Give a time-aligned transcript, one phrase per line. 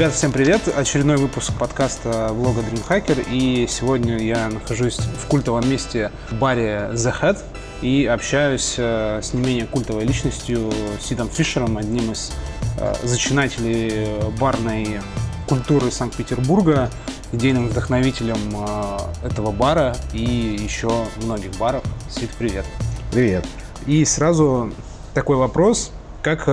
[0.00, 0.62] Ребята, всем привет!
[0.74, 3.26] Очередной выпуск подкаста влога Dreamhacker.
[3.30, 7.38] И сегодня я нахожусь в культовом месте в баре The Head
[7.82, 12.32] и общаюсь э, с не менее культовой личностью Сидом Фишером, одним из
[12.78, 14.08] э, зачинателей
[14.40, 15.02] барной
[15.46, 16.88] культуры Санкт-Петербурга,
[17.32, 20.90] идейным вдохновителем э, этого бара и еще
[21.22, 21.84] многих баров.
[22.08, 22.64] Сид, привет!
[23.12, 23.44] Привет!
[23.86, 24.72] И сразу
[25.12, 25.92] такой вопрос.
[26.22, 26.46] Как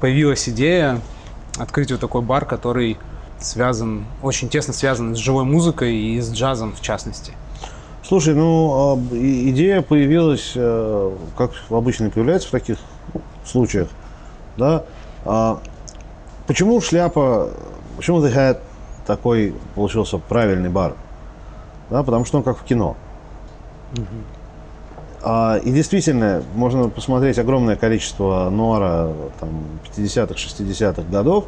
[0.00, 1.00] появилась идея
[1.58, 2.98] открыть вот такой бар, который
[3.38, 7.32] связан, очень тесно связан с живой музыкой и с джазом в частности.
[8.06, 12.78] Слушай, ну, идея появилась, э, как обычно появляется в таких
[13.44, 13.88] случаях,
[14.56, 14.84] да.
[15.24, 15.60] А
[16.46, 17.50] почему шляпа,
[17.96, 18.60] почему The Hat
[19.06, 20.94] такой получился правильный бар?
[21.88, 22.96] Да, потому что он как в кино.
[23.92, 24.39] Угу.
[25.22, 28.50] А, и действительно, можно посмотреть огромное количество
[29.38, 29.50] там,
[29.96, 31.46] 50-х, 60-х годов,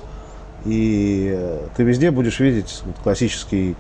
[0.64, 1.38] и
[1.77, 3.74] ты везде будешь видеть классический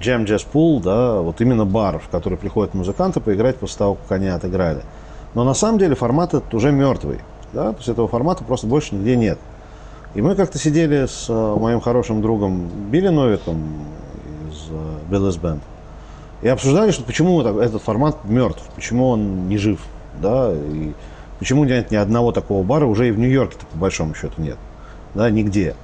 [0.00, 4.12] джем джаз пул, да, вот именно бар, в который приходят музыканты поиграть после того, как
[4.12, 4.82] они отыграли.
[5.34, 7.20] Но на самом деле формат этот уже мертвый,
[7.52, 9.38] да, то есть этого формата просто больше нигде нет.
[10.14, 13.86] И мы как-то сидели с э, моим хорошим другом Билли Новиком
[14.50, 14.68] из
[15.10, 15.60] Bill's Band,
[16.42, 19.80] и обсуждали, что почему этот формат мертв, почему он не жив,
[20.20, 20.92] да, и
[21.38, 24.58] почему нет ни одного такого бара уже и в Нью-Йорке-то по большому счету нет,
[25.14, 25.74] да, нигде.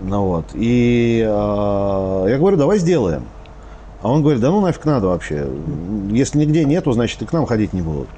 [0.00, 0.46] Ну вот.
[0.54, 3.24] И э, я говорю, давай сделаем.
[4.02, 5.48] А он говорит, да ну нафиг надо вообще.
[6.10, 8.08] Если нигде нету, значит и к нам ходить не будут.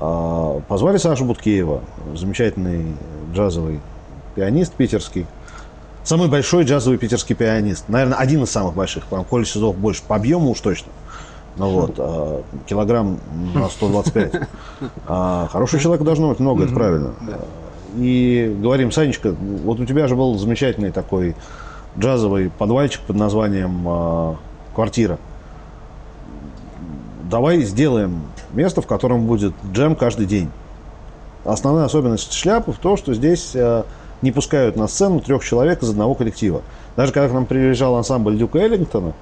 [0.00, 1.82] А, позвали Сашу Буткеева,
[2.16, 2.96] замечательный
[3.32, 3.80] джазовый
[4.34, 5.26] пианист питерский.
[6.02, 7.88] Самый большой джазовый питерский пианист.
[7.88, 9.06] Наверное, один из самых больших.
[9.06, 10.90] По Коля Сизов больше по объему уж точно.
[11.56, 13.18] Ну вот, а, килограмм
[13.54, 14.32] на 125.
[15.06, 17.14] А, хорошего человека должно быть много, это правильно.
[17.96, 21.34] И говорим, Санечка, вот у тебя же был замечательный такой
[21.98, 24.36] джазовый подвальчик под названием а,
[24.74, 25.18] «Квартира».
[27.28, 30.50] Давай сделаем место, в котором будет джем каждый день.
[31.44, 33.84] Основная особенность шляпы в том, что здесь а,
[34.22, 36.62] не пускают на сцену трех человек из одного коллектива.
[36.96, 39.12] Даже когда к нам приезжал ансамбль Дюка Эллингтона,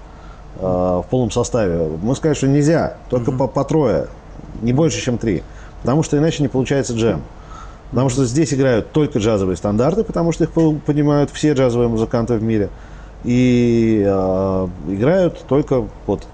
[0.57, 3.39] э, в полном составе, мы сказали, что нельзя, только mm-hmm.
[3.39, 4.09] по, по трое,
[4.63, 5.43] не больше, чем три.
[5.83, 7.23] Потому что иначе не получается джем.
[7.91, 12.43] Потому что здесь играют только джазовые стандарты, потому что их понимают все джазовые музыканты в
[12.43, 12.69] мире.
[13.25, 16.27] И э, играют только вот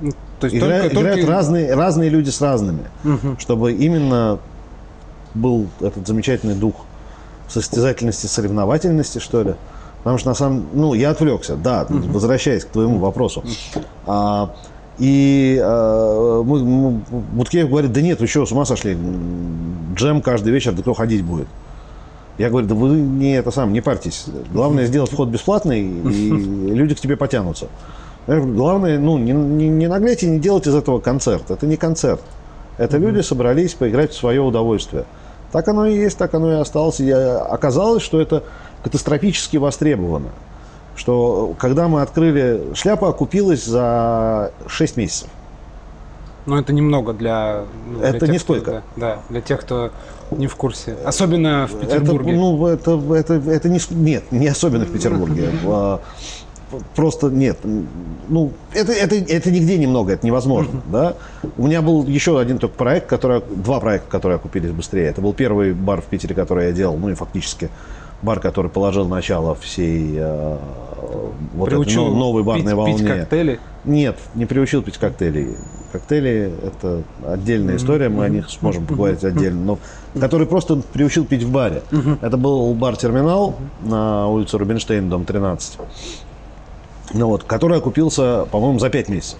[0.00, 1.32] ну, то есть Игра, только, играют только...
[1.32, 3.36] разные, разные люди с разными, угу.
[3.38, 4.38] чтобы именно
[5.34, 6.74] был этот замечательный дух
[7.48, 9.54] состязательности, соревновательности, что ли.
[9.98, 13.42] Потому что на самом ну, я отвлекся, да, возвращаясь к твоему вопросу.
[14.06, 14.54] А,
[14.98, 17.00] и а, мы, мы,
[17.32, 18.96] Буткеев говорит, да нет, вы что, с ума сошли?
[19.94, 21.48] Джем каждый вечер, да кто ходить будет?
[22.38, 24.26] Я говорю, да вы не это сам, не парьтесь.
[24.52, 27.66] Главное сделать вход бесплатный, и люди к тебе потянутся.
[28.28, 31.50] Говорю, главное, ну, не, не, не нагляйте, не делайте из этого концерт.
[31.50, 32.20] Это не концерт.
[32.76, 35.04] Это люди собрались поиграть в свое удовольствие.
[35.52, 37.00] Так оно и есть, так оно и осталось.
[37.00, 38.44] И оказалось, что это
[38.82, 40.28] катастрофически востребовано.
[40.96, 45.28] Что когда мы открыли, шляпа окупилась за 6 месяцев.
[46.46, 47.64] Но это немного для...
[47.86, 48.62] Ну, это для тех, нисколько.
[48.62, 49.90] Кто, да, да, для тех, кто
[50.30, 50.96] не в курсе.
[51.04, 52.32] Особенно в Петербурге.
[52.32, 55.50] Это, ну, это, это, это не, нет, не особенно в Петербурге.
[56.94, 57.58] Просто нет.
[58.28, 60.78] Ну, это, это, это нигде немного, это невозможно.
[60.78, 60.92] Mm-hmm.
[60.92, 61.14] Да?
[61.56, 65.06] У меня был еще один только проект, который, два проекта, которые окупились быстрее.
[65.06, 67.70] Это был первый бар в Питере, который я делал, ну и фактически
[68.22, 70.56] бар, который положил начало всей э,
[71.54, 72.98] вот этой новой барной пить, волне.
[72.98, 73.60] Пить коктейли?
[73.84, 75.56] Нет, не приучил пить коктейли.
[75.92, 79.64] Коктейли– это отдельная история, мы о них сможем поговорить отдельно.
[79.64, 79.78] Но
[80.20, 81.82] который просто приучил пить в баре.
[82.20, 85.78] Это был бар-терминал на улице Рубинштейн, дом 13
[87.14, 89.38] ну, вот, который окупился, по-моему, за 5 месяцев.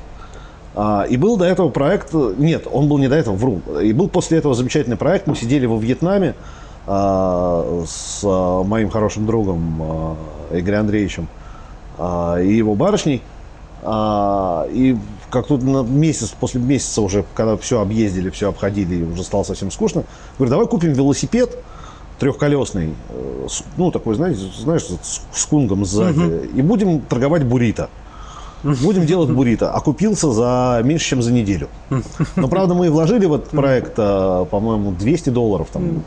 [0.74, 3.60] А, и был до этого проект, нет, он был не до этого, вру.
[3.82, 6.34] И был после этого замечательный проект, мы сидели во Вьетнаме
[6.86, 10.16] а, с а, моим хорошим другом а,
[10.52, 11.28] Игорем Андреевичем
[11.98, 13.22] а, и его барышней.
[13.82, 14.96] А, и
[15.30, 19.42] как тут на месяц, после месяца уже, когда все объездили, все обходили, и уже стало
[19.42, 20.04] совсем скучно,
[20.38, 21.56] говорю, давай купим велосипед,
[22.18, 24.84] трехколесный, э, ну, такой, знаете, знаешь,
[25.32, 26.44] с кунгом сзади, угу.
[26.54, 27.88] и будем торговать буррито.
[28.62, 29.70] Будем делать буррито.
[29.70, 31.68] Окупился за меньше, чем за неделю.
[32.36, 35.68] Но, правда, мы вложили в этот проект, э, по-моему, 200 долларов.
[35.72, 36.02] Там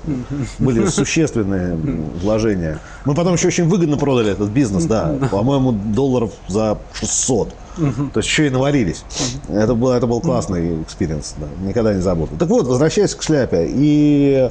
[0.59, 1.77] были существенные
[2.21, 2.79] вложения.
[3.05, 5.15] Мы потом еще очень выгодно продали этот бизнес, да.
[5.31, 7.53] По-моему, долларов за 600.
[7.77, 9.05] То есть еще и наварились.
[9.47, 11.47] Это был, это был классный experience, да.
[11.65, 12.35] Никогда не забуду.
[12.37, 13.67] Так вот, возвращаясь к шляпе.
[13.69, 14.49] И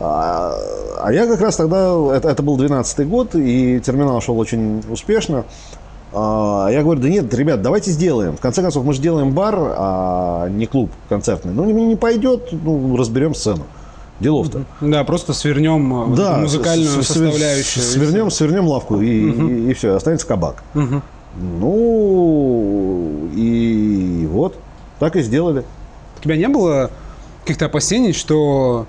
[0.00, 0.54] А,
[1.02, 5.44] а я как раз тогда, это, это был 12 год, и терминал шел очень успешно.
[6.12, 8.36] А, я говорю, да нет, ребят, давайте сделаем.
[8.36, 11.52] В конце концов, мы же делаем бар, а не клуб концертный.
[11.52, 13.64] Ну, не, не пойдет, ну, разберем сцену.
[14.20, 14.64] Делов-то.
[14.82, 17.82] Да, просто свернем э, Да, музыкальную составляющую.
[17.82, 20.62] Свернем, свернем лавку, и, и, все, останется кабак.
[20.74, 21.02] Мгм.
[21.36, 24.56] Ну, и вот,
[24.98, 25.64] так и сделали.
[26.18, 26.90] У тебя не было
[27.42, 28.86] каких-то опасений, что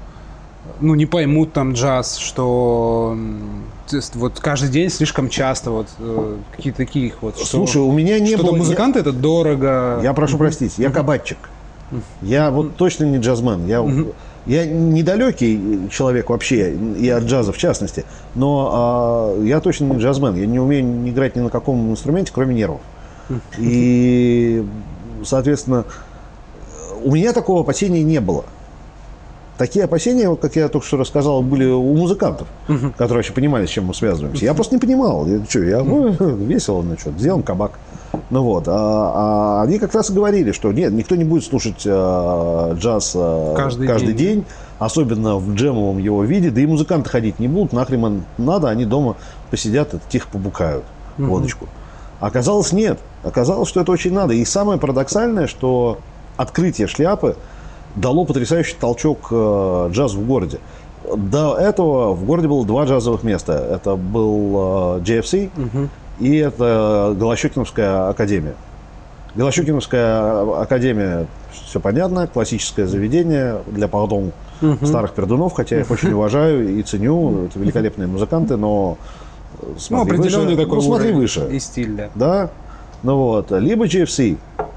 [0.81, 3.17] ну, не поймут там джаз, что
[3.91, 7.35] есть вот каждый день слишком часто вот э, какие-то таких вот.
[7.35, 8.49] Что, Слушай, у меня не было...
[8.49, 9.97] для музыканта это дорого.
[9.97, 11.37] Я, я прошу простить, я кабачик.
[12.21, 13.67] Я вот точно не джазмен.
[13.67, 13.85] Я,
[14.45, 20.35] я недалекий человек вообще, и от джаза в частности, но а, я точно не джазмен.
[20.35, 22.81] Я не умею играть ни на каком инструменте, кроме нервов.
[23.57, 24.65] И,
[25.23, 25.85] соответственно,
[27.03, 28.45] у меня такого опасения не было.
[29.57, 32.47] Такие опасения, как я только что рассказал, были у музыкантов,
[32.97, 34.43] которые вообще понимали, с чем мы связываемся.
[34.43, 35.27] Я просто не понимал.
[35.27, 37.73] Я, что, я ну, весело, ну что, сделаем кабак.
[38.29, 41.83] Ну вот, а, а они как раз и говорили, что нет, никто не будет слушать
[41.85, 43.53] э, джаз э,
[43.87, 44.35] Каждый день.
[44.35, 44.45] день.
[44.79, 49.15] особенно в джемовом его виде, да и музыканты ходить не будут, нахрен надо, они дома
[49.49, 50.83] посидят и тихо побукают
[51.17, 51.67] водочку.
[52.19, 52.99] Оказалось, нет.
[53.23, 54.33] Оказалось, что это очень надо.
[54.33, 55.97] И самое парадоксальное, что
[56.37, 57.35] открытие шляпы
[57.95, 60.59] дало потрясающий толчок э, джазу в городе.
[61.15, 63.53] До этого в городе было два джазовых места.
[63.53, 65.49] Это был э, JFC
[66.19, 68.53] и это Голощекиновская академия.
[69.33, 74.31] Голощекиновская академия, все понятно, классическое заведение для пардон
[74.83, 77.45] старых пердунов, хотя я их очень уважаю и ценю.
[77.45, 78.97] Это великолепные музыканты, но
[79.61, 80.63] э, ну, смотри определенный выше.
[80.63, 82.09] такой Ну, смотри выше и стиль, да.
[82.15, 82.49] да,
[83.03, 84.69] ну вот, либо GFC, а,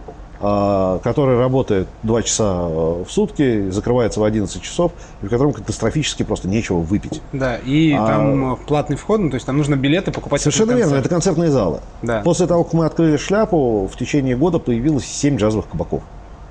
[0.44, 4.92] который работает 2 часа э, в сутки, закрывается в 11 часов,
[5.22, 7.22] и в котором катастрофически просто нечего выпить.
[7.32, 10.42] Да, и А- там э, платный вход, ну, то есть там нужно билеты покупать.
[10.42, 11.80] Совершенно верно, это концертные залы.
[12.02, 12.20] Да.
[12.22, 16.02] После того, как мы открыли шляпу, в течение года появилось 7 джазовых кабаков.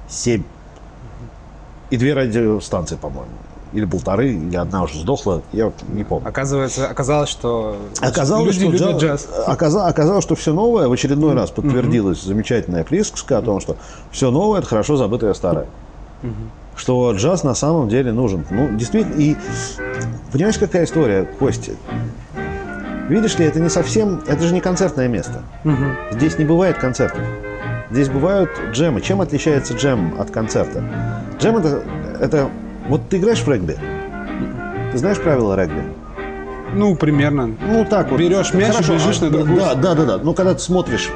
[0.09, 0.43] 7.
[1.91, 3.29] И две радиостанции, по-моему.
[3.73, 6.27] Или полторы, или одна уже сдохла, я вот не помню.
[6.27, 9.47] Оказывается, оказалось, что Оказалось, люди что любят джаз, джаз.
[9.47, 13.75] оказа- оказалось, что все новое в очередной раз подтвердилась замечательная присказка о том, что
[14.11, 15.65] все новое это хорошо забытое старое.
[16.75, 18.45] Что джаз на самом деле нужен.
[18.51, 19.35] Ну, действительно, и
[20.31, 21.71] понимаешь, какая история, Костя?
[23.09, 25.41] Видишь ли, это не совсем, это же не концертное место.
[25.63, 25.95] Мгм.
[26.11, 27.19] Здесь не бывает концертов.
[27.91, 29.01] Здесь бывают джемы.
[29.01, 30.83] Чем отличается джем от концерта?
[31.39, 31.83] Джем это,
[32.19, 32.49] это
[32.87, 33.77] вот ты играешь в регби.
[34.91, 35.83] Ты знаешь правила регби?
[36.75, 37.51] Ну, примерно.
[37.67, 38.19] Ну так вот.
[38.19, 40.17] Берешь мяч и Хорошо, бежишь а, на другую Да, да, да, да.
[40.17, 41.09] Но когда ты смотришь,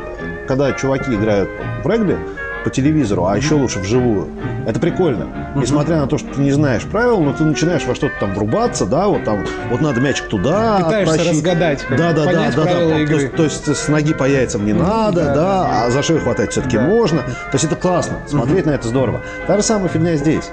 [0.48, 1.50] когда чуваки играют
[1.84, 2.18] в регби
[2.64, 4.28] по телевизору, а еще лучше вживую,
[4.68, 5.28] это прикольно.
[5.56, 8.86] Несмотря на то, что ты не знаешь правил, но ты начинаешь во что-то там врубаться,
[8.86, 11.32] да, вот там, вот надо мячик туда Пытаешься оттащить.
[11.34, 12.62] разгадать, как да, да, да, да, да.
[12.64, 13.16] правила То игры.
[13.22, 16.20] есть- То есть с ноги по яйцам не надо, да, да, да, а за шею
[16.20, 16.84] хватать все-таки Да.
[16.84, 17.22] можно.
[17.22, 19.22] То есть это классно, смотреть на это здорово.
[19.48, 20.50] Та же самая фигня здесь.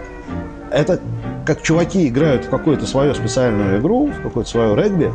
[0.74, 0.98] Это
[1.46, 5.12] как чуваки играют в какую-то свою специальную игру, в какое-то свое регби,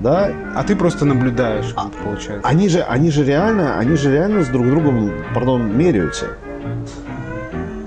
[0.00, 2.48] да, А ты просто наблюдаешь, это получается.
[2.48, 6.26] они же, они же реально, они же реально с друг другом, пардон, меряются.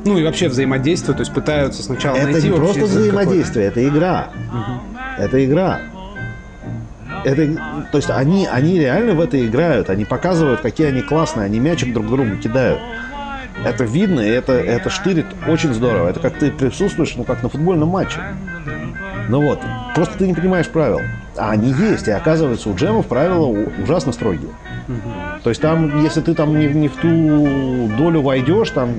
[0.06, 3.88] Ну и вообще взаимодействуют, то есть пытаются сначала это найти не общий просто взаимодействие, это
[3.88, 4.30] игра.
[5.18, 5.80] Это игра.
[7.24, 7.46] Это,
[7.92, 11.94] то есть они, они реально в это играют, они показывают, какие они классные, они мячик
[11.94, 12.80] друг другу кидают.
[13.66, 16.10] Это видно, и это, это штырит очень здорово.
[16.10, 18.20] Это как ты присутствуешь, ну, как на футбольном матче.
[19.30, 19.60] Ну вот,
[19.94, 21.02] просто ты не понимаешь правил.
[21.36, 23.46] А они есть, и оказывается, у джемов правила
[23.84, 24.50] ужасно строгие.
[25.44, 28.90] То есть там, если ты там не, в- не в ту долю войдешь, там,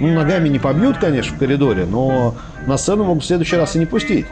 [0.00, 2.34] ну, ногами не побьют, конечно, в коридоре, но
[2.66, 4.26] на сцену могут в следующий раз и не пустить.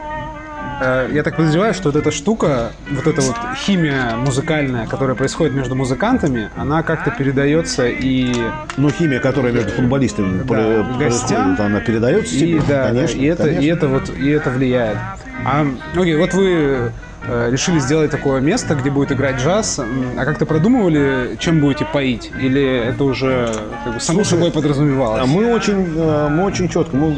[0.81, 5.53] Э, Я так подозреваю, что вот эта штука, вот эта вот химия музыкальная, которая происходит
[5.53, 8.33] между музыкантами, она как-то передается и,
[8.77, 11.55] Ну, химия, которая между футболистами про- гостям.
[11.59, 13.61] она передается и тебе, да, конечно, и это, конечно.
[13.61, 14.97] и это вот, и это влияет.
[15.45, 15.65] А,
[15.95, 16.91] окей, вот вы
[17.27, 19.79] решили сделать такое место, где будет играть джаз.
[19.79, 22.31] А как-то продумывали, чем будете поить?
[22.39, 23.53] Или это уже
[23.83, 25.21] как бы, само Слушай, собой подразумевалось?
[25.23, 27.15] А мы очень, э, мы очень четко, мы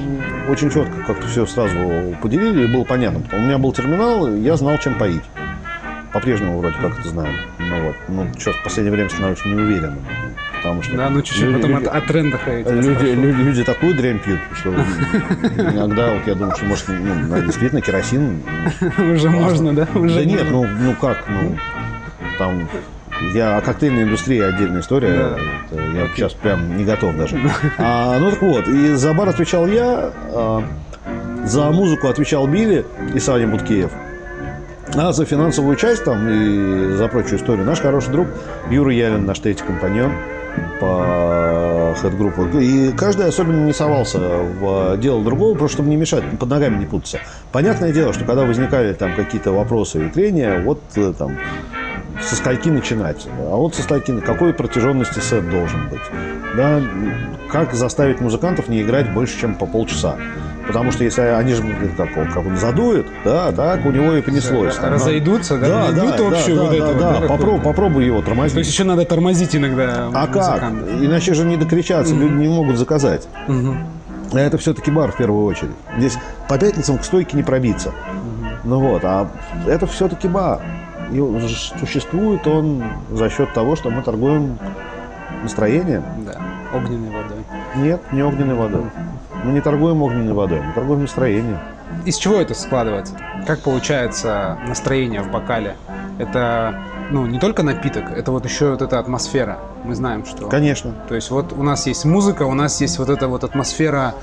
[0.50, 1.78] очень четко как-то все сразу
[2.22, 3.22] поделили, и было понятно.
[3.32, 5.24] У меня был терминал, я знал, чем поить.
[6.14, 7.34] По-прежнему вроде как это знаю.
[7.60, 10.06] Ну вот, ну что, в последнее время становится неуверенным.
[10.58, 12.70] Потому что Да, ну чуть-чуть люди- потом люди- от, от тренда ходить.
[12.70, 14.74] Люди, люди, люди такую дрянь пьют, что
[15.58, 18.42] иногда вот я думаю, что может ну, надо действительно керосин.
[18.98, 19.88] Уже можно, да?
[19.96, 21.56] Уже Да нет, ну, ну как, ну
[22.38, 22.68] там
[23.34, 25.14] я о коктейльной индустрии отдельная история.
[25.14, 25.38] Да.
[25.72, 27.40] Это я сейчас прям не готов даже.
[27.78, 30.12] А, ну так вот, и за бар отвечал я.
[30.34, 30.64] а,
[31.46, 33.92] За музыку отвечал Билли и Саня Буткеев.
[34.96, 38.28] А за финансовую часть там и за прочую историю наш хороший друг
[38.70, 40.12] Юра Ялин, наш третий компаньон
[40.80, 42.48] по хед-группу.
[42.60, 46.86] И каждый особенно не совался в дело другого, просто чтобы не мешать, под ногами не
[46.86, 47.20] путаться.
[47.52, 51.38] Понятное дело, что когда возникали там какие-то вопросы и трения, вот э, там
[52.22, 56.02] со скольки начинать, а вот со скольки, какой протяженности сет должен быть,
[56.56, 56.82] да,
[57.52, 60.18] как заставить музыкантов не играть больше, чем по полчаса.
[60.67, 61.63] Потому что если они же
[61.95, 64.77] как, он, как он задует, да, так у него и понеслось.
[64.77, 68.05] Да, разойдутся, да, да, найдут да, общую да, вот да, эту да, да, попробуй, попробуй
[68.05, 68.53] его тормозить.
[68.53, 70.36] То есть еще надо тормозить иногда а как?
[70.36, 71.01] музыкантов.
[71.01, 73.27] Иначе же не докричаться, люди не могут заказать.
[73.47, 75.71] А это все-таки бар в первую очередь.
[75.97, 76.17] Здесь
[76.50, 77.93] по пятницам к стойке не пробиться.
[78.63, 79.29] Ну вот, а
[79.65, 80.59] это все-таки бар.
[81.12, 81.24] И
[81.79, 84.59] существует он за счет того, что мы торгуем
[85.41, 86.03] настроением.
[86.25, 86.36] Да,
[86.74, 87.38] огненной водой.
[87.77, 88.83] Нет, не огненной водой.
[89.44, 91.60] Мы не торгуем огненной водой, мы торгуем настроением.
[92.06, 93.15] Из чего это складывается?
[93.46, 95.75] Как получается настроение в бокале?
[96.20, 96.75] Это
[97.12, 99.60] ну, не только напиток, это вот еще вот эта атмосфера.
[99.84, 100.48] Мы знаем, что...
[100.48, 100.94] Конечно.
[101.08, 104.16] То есть вот у нас есть музыка, у нас есть вот эта вот атмосфера,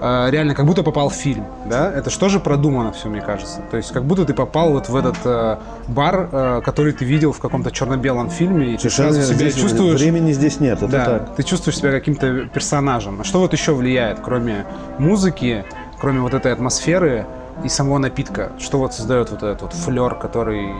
[0.00, 1.92] э, реально как будто попал в фильм, да?
[1.92, 3.60] Это что же продумано все, мне кажется.
[3.70, 7.32] То есть как будто ты попал вот в этот э, бар, э, который ты видел
[7.32, 10.00] в каком-то черно-белом фильме, и ты Совершенно сразу себя здесь чувствуешь...
[10.00, 11.36] Времени здесь нет, это да, так.
[11.36, 13.20] ты чувствуешь себя каким-то персонажем.
[13.20, 14.64] А что вот еще влияет, кроме
[14.98, 15.64] музыки,
[16.00, 17.26] кроме вот этой атмосферы
[17.64, 18.52] и самого напитка?
[18.58, 20.72] Что вот создает вот этот вот флер, который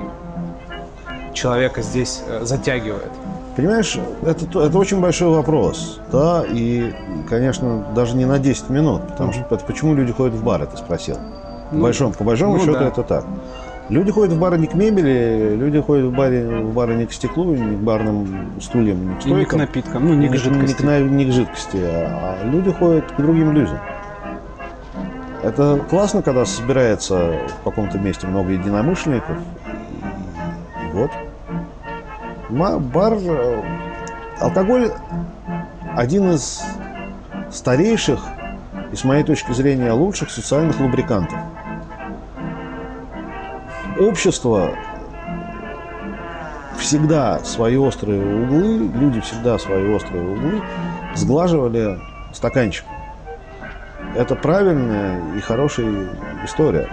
[1.33, 3.11] человека здесь э, затягивает?
[3.57, 6.93] Понимаешь, это, это очень большой вопрос, да, и,
[7.29, 10.77] конечно, даже не на 10 минут, потому что это почему люди ходят в бары, ты
[10.77, 11.17] спросил.
[11.17, 12.89] По Ну, большому, по большому ну счету да.
[12.89, 13.25] это так.
[13.89, 17.13] Люди ходят в бары не к мебели, люди ходят в, баре, в бары не к
[17.13, 19.59] стеклу, не к барным стульям, не к И не к стойкам.
[19.59, 20.75] напиткам, ну не к Не жидкости.
[20.77, 23.79] к, на- не к жидкости, а а люди ходят к другим людям.
[25.43, 29.37] Это классно, когда собирается в каком-то месте много единомышленников.
[32.49, 33.63] Ма- Бар, э,
[34.41, 34.91] алкоголь
[35.97, 36.63] один из
[37.51, 38.21] старейших
[38.93, 41.39] и, с моей точки зрения, лучших социальных лубрикантов.
[43.99, 44.71] Общество
[46.79, 50.63] всегда свои острые углы, люди всегда свои острые углы
[51.15, 51.99] сглаживали
[52.33, 52.85] стаканчик.
[54.17, 56.09] Это правильная и хорошая
[56.45, 56.89] история.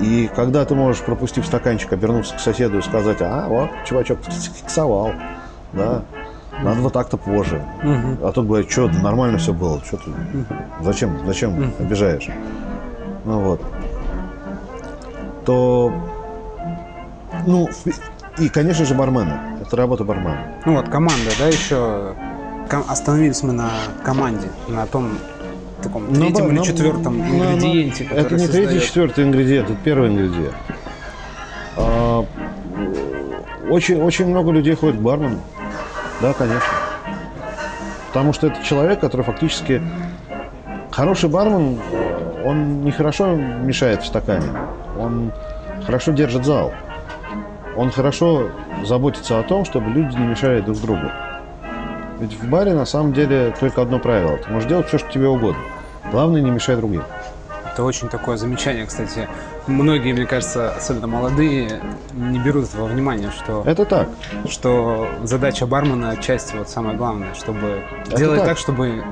[0.00, 4.30] И когда ты можешь, пропустив стаканчик, обернуться к соседу и сказать, а, вот, чувачок, ты
[4.30, 5.12] киксовал,
[5.72, 6.02] да,
[6.62, 7.62] надо вот так-то позже.
[7.82, 8.18] Мгм.
[8.22, 10.10] А тут говорят, что, нормально все было, что ты,
[10.80, 12.28] зачем, зачем обижаешь?
[13.24, 13.62] Ну вот.
[15.44, 15.92] То,
[17.46, 17.68] ну,
[18.38, 19.38] и, конечно же, бармены.
[19.60, 20.40] Это работа бармена.
[20.64, 22.14] Ну вот, команда, да, еще
[22.88, 23.70] остановились мы на
[24.04, 25.18] команде, на том
[25.80, 28.86] таком На третьем ба- или на- четвертом на- ингредиенте, на- который Это не создает- третий,
[28.86, 30.54] четвертый ингредиент, это первый ингредиент.
[31.76, 32.24] А,
[33.68, 35.40] очень, очень много людей ходит к бармену.
[36.20, 36.60] Да, конечно.
[38.08, 39.82] Потому что это человек, который фактически...
[40.90, 41.78] Хороший бармен,
[42.44, 44.48] он не хорошо мешает в стакане.
[44.98, 45.32] Он
[45.86, 46.72] хорошо держит зал.
[47.76, 48.48] Он хорошо
[48.84, 51.06] заботится о том, чтобы люди не мешали друг другу.
[52.20, 54.36] Ведь в баре на самом деле только одно правило.
[54.36, 55.62] Ты можешь делать все, что тебе угодно.
[56.12, 57.02] Главное, не мешай другим.
[57.72, 59.26] Это очень такое замечание, кстати.
[59.66, 61.80] Многие, мне кажется, особенно молодые,
[62.12, 64.08] не берут этого внимания, что, Это так.
[64.48, 68.48] что задача бармена отчасти вот самое главное, чтобы Это делать так.
[68.48, 69.04] так, чтобы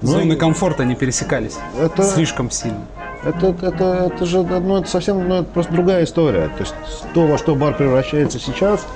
[0.00, 2.80] Ну, зоны комфорта не пересекались Это- слишком сильно.
[3.24, 6.48] Это, это, это же ну, это совсем ну, это просто другая история.
[6.48, 6.74] То есть
[7.14, 8.86] то, во что бар превращается сейчас,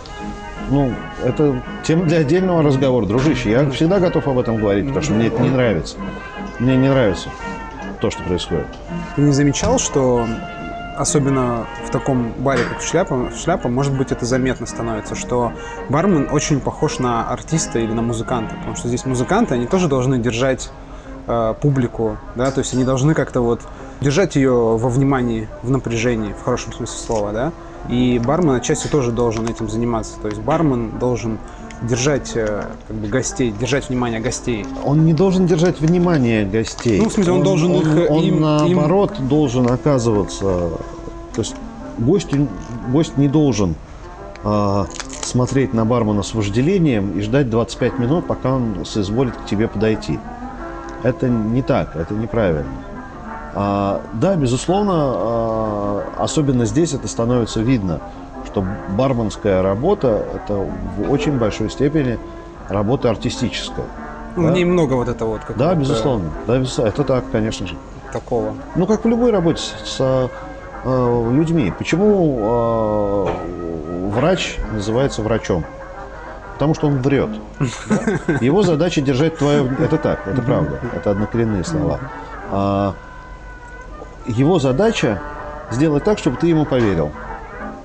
[0.71, 0.93] ну,
[1.25, 3.07] это тема для отдельного разговора.
[3.07, 5.97] Дружище, я всегда готов об этом говорить, потому что мне это не нравится.
[6.59, 7.29] Мне не нравится
[8.01, 8.67] то, что происходит.
[9.17, 10.27] Ты не замечал, что
[10.97, 15.53] особенно в таком баре, как шляпа, шляпа, может быть, это заметно становится, что
[15.89, 20.19] бармен очень похож на артиста или на музыканта, потому что здесь музыканты, они тоже должны
[20.19, 20.71] держать
[21.27, 23.63] э, публику, да, то есть они должны как-то вот
[24.01, 27.53] держать ее во внимании, в напряжении, в хорошем смысле слова, да,
[27.89, 31.39] и бармен отчасти тоже должен этим заниматься, то есть бармен должен
[31.83, 34.65] держать э, как бы гостей, держать внимание гостей.
[34.85, 37.01] Он не должен держать внимание гостей.
[37.01, 40.71] Ну, в смысле, он должен их, э, Он, им- наоборот должен оказываться...
[41.35, 41.57] То есть
[41.99, 42.31] гость,
[42.93, 43.75] гость не должен
[44.45, 44.87] а,
[45.23, 50.19] смотреть на бармена с вожделением и ждать 25 минут, пока он соизволит к тебе подойти.
[51.03, 52.67] Это не так, это неправильно.
[53.55, 58.01] А, да, безусловно, а, особенно здесь это становится видно,
[58.47, 62.19] что барменская работа– это в очень большой степени
[62.69, 63.87] работа артистическая.
[64.37, 64.49] Ну, Да.
[64.49, 66.31] В ней много вот этого вот Да, безусловно.
[66.47, 66.89] Да, безусловно.
[66.91, 67.77] Это так, конечно же.
[68.13, 68.55] такого?
[68.77, 70.31] Ну, как в любой работе с, с
[70.85, 71.73] э, людьми.
[71.77, 75.65] Почему э, врач называется врачом?
[76.55, 77.31] Потому что он врет.
[78.41, 79.71] Его задача держать твое...
[79.79, 80.81] Это так, это правда.
[80.95, 82.01] Это однокоренные слова.
[84.27, 85.21] Его задача
[85.71, 87.11] сделать так, чтобы ты ему поверил.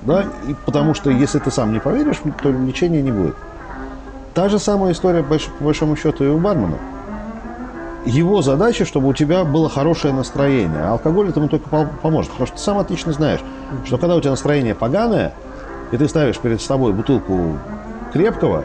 [0.02, 0.24] Да?
[0.46, 3.34] И потому что если ты сам не поверишь, то лечения не будет.
[4.34, 6.78] Та же самая история, по большому счету, и у бармена.
[8.04, 10.82] Его задача, чтобы у тебя было хорошее настроение.
[10.82, 11.68] А алкоголь этому только
[12.02, 12.30] поможет.
[12.30, 13.40] Потому что ты сам отлично знаешь,
[13.84, 15.32] что когда у тебя настроение поганое,
[15.90, 17.58] и ты ставишь перед собой бутылку
[18.12, 18.64] крепкого,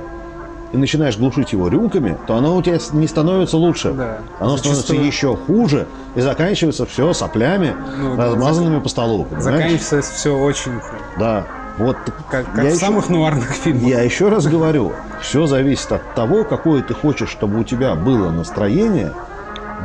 [0.74, 3.94] и начинаешь глушить его рюмками, то оно у тебя не становится лучше.
[3.94, 4.18] Да.
[4.40, 4.76] Оно Зачастую...
[4.76, 8.84] становится еще хуже и заканчивается все соплями, ну, размазанными зак...
[8.84, 9.24] по столу.
[9.26, 9.44] Понимаешь?
[9.44, 10.74] Заканчивается все очень...
[11.18, 11.46] Да.
[11.78, 11.98] Вот,
[12.30, 13.84] как, как в еще, самых нуарных фильмах.
[13.84, 18.30] Я еще раз говорю, все зависит от того, какое ты хочешь, чтобы у тебя было
[18.32, 19.12] настроение,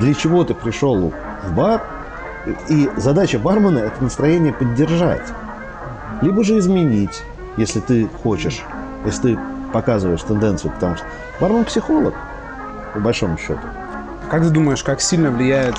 [0.01, 1.13] для чего ты пришел
[1.45, 1.83] в бар,
[2.69, 5.27] и задача бармена– это настроение поддержать.
[6.21, 7.23] Либо же изменить,
[7.57, 8.63] если ты хочешь,
[9.05, 9.39] если ты
[9.73, 11.07] показываешь тенденцию, потому что
[11.41, 12.15] бармен психолог,
[12.95, 13.61] по большому счету.
[14.31, 15.77] Как ты думаешь, как сильно влияет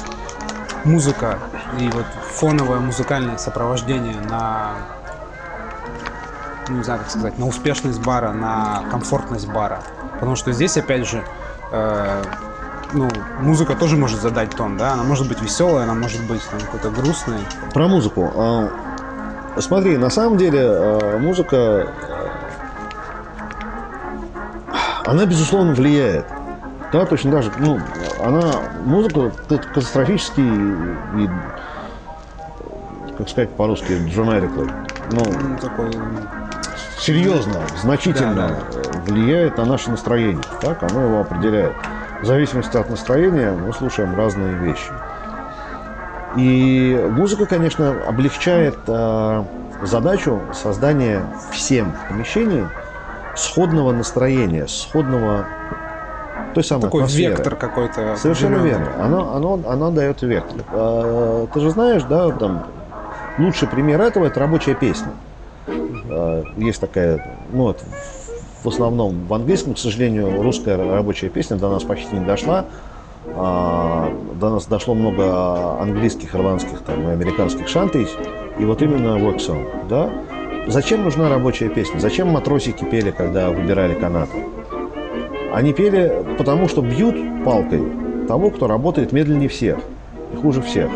[0.84, 1.38] музыка
[1.80, 4.72] и вот фоновое музыкальное сопровождение на,
[6.68, 9.82] ну, не знаю, как сказать, на успешность бара, на комфортность бара?
[10.14, 11.24] Потому что здесь, опять же,
[11.72, 12.24] э,
[12.94, 13.08] ну,
[13.42, 14.94] музыка тоже может задать тон, да?
[14.94, 17.40] Она может быть веселая, она может быть там, какой-то грустной.
[17.74, 18.32] Про музыку.
[18.36, 18.70] А,
[19.60, 21.88] смотри, на самом деле а, музыка
[25.10, 26.26] она, безусловно, влияет.
[26.94, 27.80] Да, точно так же, ну,
[28.24, 28.42] она,
[28.86, 31.30] музыка катастрофически и,
[33.18, 34.72] как сказать по-русски, dramatically,
[35.12, 35.92] ну, ну такой...
[37.00, 39.00] серьезно, значительно да, да.
[39.08, 40.44] влияет на наше настроение.
[40.62, 41.74] Так, оно его определяет.
[42.22, 44.92] В зависимости от настроения мы слушаем разные вещи.
[46.38, 49.44] И музыка, конечно, облегчает э,
[49.82, 52.68] задачу создания всем в помещении
[53.40, 55.46] сходного настроения, сходного
[56.54, 57.36] той самой Такой атмосферы.
[57.36, 58.16] вектор какой-то.
[58.16, 58.88] Совершенно верно.
[59.00, 60.64] Оно, оно, оно дает вектор.
[60.72, 62.66] А, ты же знаешь, да, там
[63.38, 65.12] лучший пример этого это рабочая песня.
[65.68, 67.84] А, есть такая, ну вот,
[68.64, 72.66] в основном в английском, к сожалению, русская рабочая песня до нас почти не дошла.
[73.36, 78.08] А, до нас дошло много английских, ирландских там, и американских шантей,
[78.58, 80.10] и вот именно work song, да,
[80.68, 82.00] Зачем нужна рабочая песня?
[82.00, 84.38] Зачем матросики пели, когда выбирали канаты?
[85.52, 87.82] Они пели потому, что бьют палкой
[88.28, 89.80] того, кто работает медленнее всех
[90.34, 90.92] и хуже всех.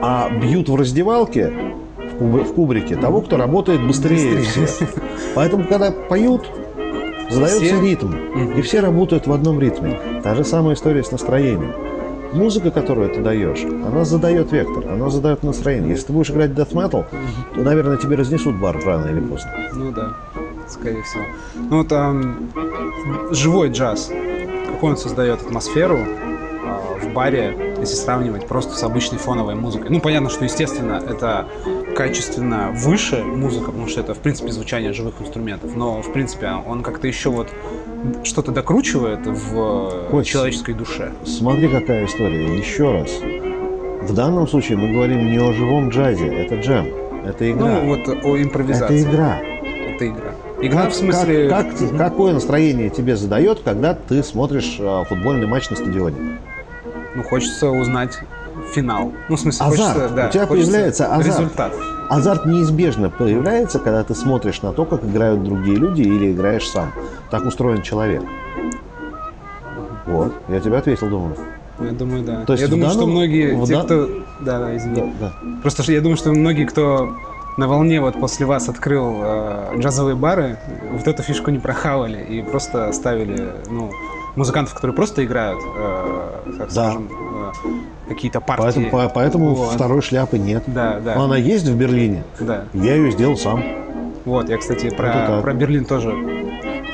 [0.00, 1.52] А бьют в раздевалке,
[2.20, 4.66] в, кубрике, того, кто работает быстрее, быстрее.
[4.66, 4.94] всех.
[5.34, 6.48] Поэтому, когда поют,
[7.30, 7.80] задается все?
[7.80, 8.14] ритм,
[8.56, 9.98] и все работают в одном ритме.
[10.22, 11.74] Та же самая история с настроением
[12.32, 15.90] музыка, которую ты даешь, она задает вектор, она задает настроение.
[15.90, 17.04] Если ты будешь играть death metal,
[17.54, 19.52] то, наверное, тебе разнесут бар рано или поздно.
[19.74, 20.16] Ну да,
[20.68, 21.22] скорее всего.
[21.70, 22.50] Ну там
[23.30, 24.10] живой джаз,
[24.66, 29.90] какой он создает атмосферу э, в баре, если сравнивать просто с обычной фоновой музыкой.
[29.90, 31.48] Ну, понятно, что, естественно, это
[31.96, 35.74] качественно выше музыка, потому что это, в принципе, звучание живых инструментов.
[35.74, 37.48] Но, в принципе, он как-то еще вот
[38.22, 41.12] что-то докручивает в Коть, человеческой душе.
[41.24, 42.56] Смотри, какая история.
[42.56, 43.10] Еще раз.
[44.08, 46.88] В данном случае мы говорим не о живом джазе, это джем,
[47.24, 47.66] это игра.
[47.66, 49.00] Ну, вот о импровизации.
[49.00, 49.40] Это игра.
[49.94, 50.34] Это игра.
[50.60, 51.48] Игра как, в смысле...
[51.48, 51.96] Как, как.
[51.96, 56.38] Какое настроение тебе задает, когда ты смотришь а, футбольный матч на стадионе?
[57.14, 58.18] Ну, хочется узнать
[58.74, 59.12] финал.
[59.28, 59.92] Ну, в смысле, азарт.
[59.94, 61.26] хочется, да, У тебя появляется азарт.
[61.26, 61.72] результат.
[62.08, 66.92] Азарт неизбежно появляется, когда ты смотришь на то, как играют другие люди или играешь сам.
[67.30, 68.22] Так устроен человек.
[70.06, 71.36] Вот, я тебе ответил, думаю.
[71.80, 72.44] Я думаю, да.
[72.44, 73.84] То есть я думаю, данном, что многие, те, дан...
[73.86, 74.08] кто...
[74.40, 75.14] Да, да, извини.
[75.18, 75.58] Да, да.
[75.62, 77.14] Просто я думаю, что многие, кто
[77.56, 80.58] на волне вот после вас открыл э, джазовые бары,
[80.90, 83.90] вот эту фишку не прохавали и просто ставили, ну,
[84.36, 86.21] музыкантов, которые просто играют, э,
[86.58, 86.90] так да.
[86.90, 88.62] скажем, э, какие-то партии.
[88.62, 89.72] Поэтому, по, поэтому вот.
[89.72, 90.64] второй шляпы нет.
[90.66, 91.14] Да, да.
[91.14, 92.24] Но она есть в Берлине.
[92.40, 92.64] Да.
[92.72, 93.62] Я ее сделал сам.
[94.24, 96.14] Вот, я, кстати, про, про Берлин тоже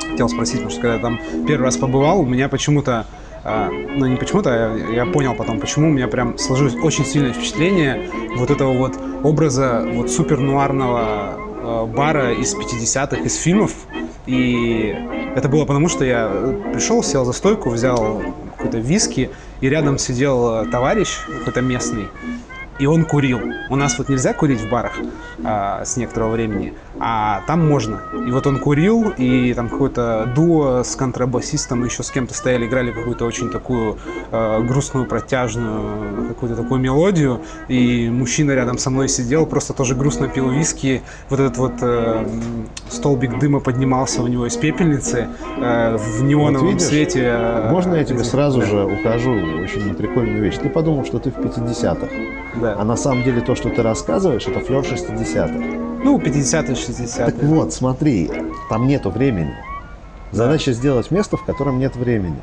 [0.09, 3.05] хотел спросить, потому что когда я там первый раз побывал, у меня почему-то
[3.43, 7.05] а, ну не почему-то, а я, я понял потом, почему у меня прям сложилось очень
[7.05, 13.71] сильное впечатление вот этого вот образа вот супер нуарного э, бара из 50-х, из фильмов.
[14.25, 14.95] И
[15.35, 16.27] это было потому, что я
[16.73, 18.21] пришел, сел за стойку, взял
[18.57, 19.29] какой-то виски,
[19.61, 22.09] и рядом сидел товарищ какой-то местный.
[22.79, 23.39] И он курил.
[23.69, 24.93] У нас вот нельзя курить в барах
[25.43, 28.01] а, с некоторого времени, а там можно.
[28.25, 32.91] И вот он курил, и там какое-то дуо с контрабасистом еще с кем-то стояли, играли
[32.91, 33.97] какую-то очень такую
[34.31, 40.27] э, грустную, протяжную, какую-то такую мелодию, и мужчина рядом со мной сидел, просто тоже грустно
[40.27, 42.25] пил виски, вот этот вот э,
[42.89, 46.87] столбик дыма поднимался у него из пепельницы э, в неоновом Вот видишь?
[46.87, 47.21] свете.
[47.23, 48.65] э, Можно я тебе сразу да.
[48.65, 50.57] же укажу очень прикольную вещь?
[50.57, 52.07] Ты подумал, что ты в 50-х.
[52.61, 52.68] Да.
[52.77, 55.53] А на самом деле то, что ты рассказываешь, это флер 60-х.
[56.03, 57.25] Ну, 50-е, 60-е.
[57.25, 58.29] Так вот, смотри,
[58.69, 59.53] там нету времени.
[60.31, 62.39] Задача сделать место, в котором нет времени.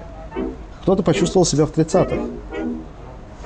[0.82, 2.16] Кто-то почувствовал себя в 30-х.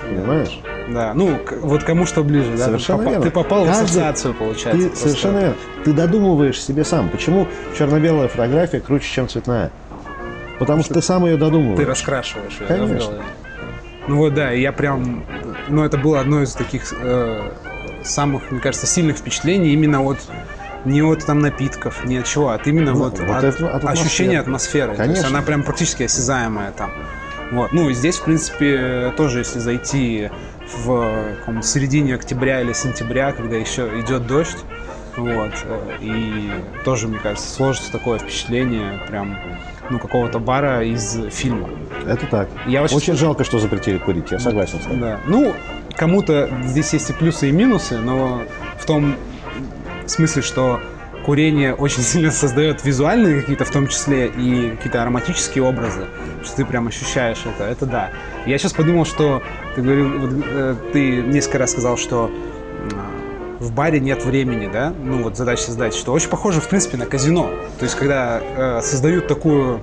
[0.00, 0.60] Понимаешь?
[0.92, 2.64] Да, ну, вот кому что ближе, да?
[2.64, 3.24] Совершенно ты, верно.
[3.24, 4.90] ты попал в Каждый- ассоциацию, получается.
[4.90, 5.54] Ты совершенно верно.
[5.84, 7.08] Ты додумываешь себе сам.
[7.10, 7.46] Почему
[7.78, 9.70] черно-белая фотография круче, чем цветная?
[10.58, 11.78] Потому что ты сам ее додумываешь.
[11.78, 12.98] Ты раскрашиваешь ее да, в Конечно.
[12.98, 13.22] голове.
[14.08, 15.22] Ну вот, да, я прям...
[15.70, 17.50] Ну, это было одно из таких э,
[18.02, 20.18] самых, мне кажется, сильных впечатлений именно от
[20.84, 23.84] не от там напитков, не от чего, а от именно Ну, вот, вот от, от
[23.84, 24.92] ощущения атмосферы.
[24.92, 24.96] атмосферы.
[24.96, 25.28] То есть Конечно.
[25.28, 26.90] она прям практически осязаемая там.
[27.52, 27.72] Вот.
[27.72, 30.30] Ну и здесь, в принципе, тоже, если зайти
[30.72, 34.58] в каком середине октября или сентября, когда еще идет дождь,
[35.16, 36.50] вот, э, и
[36.84, 39.36] тоже, мне кажется, сложится такое впечатление прям
[39.90, 41.68] ну, какого-то бара из фильма.
[42.06, 42.48] Это так.
[42.66, 44.30] Я Очень щас- жалко, что запретили курить.
[44.30, 44.98] Я согласен с тобой.
[44.98, 45.20] Да.
[45.26, 45.52] Ну,
[45.96, 48.42] кому-то здесь есть и плюсы, и минусы, но
[48.78, 49.16] в том
[50.06, 50.80] смысле, что
[51.24, 56.06] курение очень сильно создает визуальные какие-то, в том числе, и какие-то ароматические образы,
[56.42, 58.10] что ты прям ощущаешь это, это да.
[58.46, 59.42] Я сейчас подумал, что
[59.74, 62.30] ты говорил, вот, э, ты несколько раз сказал, что
[63.60, 64.92] в баре нет времени, да?
[65.04, 67.50] Ну вот задача создать, что очень похоже, в принципе, на казино.
[67.78, 69.80] То есть, когда э, создают такую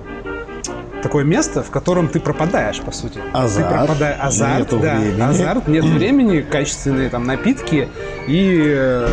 [1.02, 3.20] такое место, в котором ты пропадаешь, по сути.
[3.32, 4.18] Азарт, Ты пропадаешь.
[4.20, 4.96] Азарт, нету да.
[4.96, 5.20] времени.
[5.20, 7.88] Азарт, нет времени, качественные там напитки
[8.26, 9.08] и э,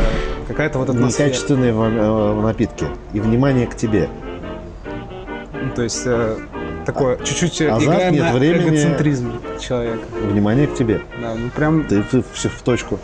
[0.48, 1.28] какая-то вот атмосфера.
[1.28, 2.88] Некачественные э, напитки.
[3.14, 4.10] И внимание к тебе.
[5.54, 6.38] Ну, То есть э,
[6.88, 8.70] такое чуть-чуть э, Азарт, играем нет на времени.
[8.70, 10.00] эгоцентризм человека.
[10.24, 11.02] Внимание к тебе.
[11.22, 13.00] Да, ну прям Ты, ты все в точку.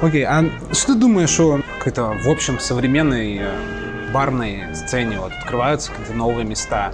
[0.00, 5.18] Окей, а что ты думаешь о какой-то, в общем, современной э, барной сцене?
[5.18, 6.92] Вот открываются какие-то новые места.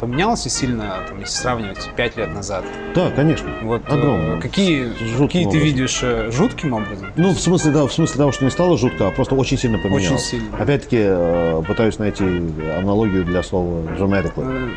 [0.00, 2.64] Поменялось ли сильно, там, если сравнивать, пять лет назад?
[2.94, 3.50] Да, конечно.
[3.62, 4.40] Вот э, Огромно.
[4.40, 7.12] какие, Жутким какие ты видишь э, жутким образом?
[7.16, 9.78] Ну, в смысле, да, в смысле того, что не стало жутко, а просто очень сильно
[9.78, 10.06] поменялось.
[10.06, 10.56] Очень сильно.
[10.56, 14.70] Опять-таки, пытаюсь найти аналогию для слова dramatically.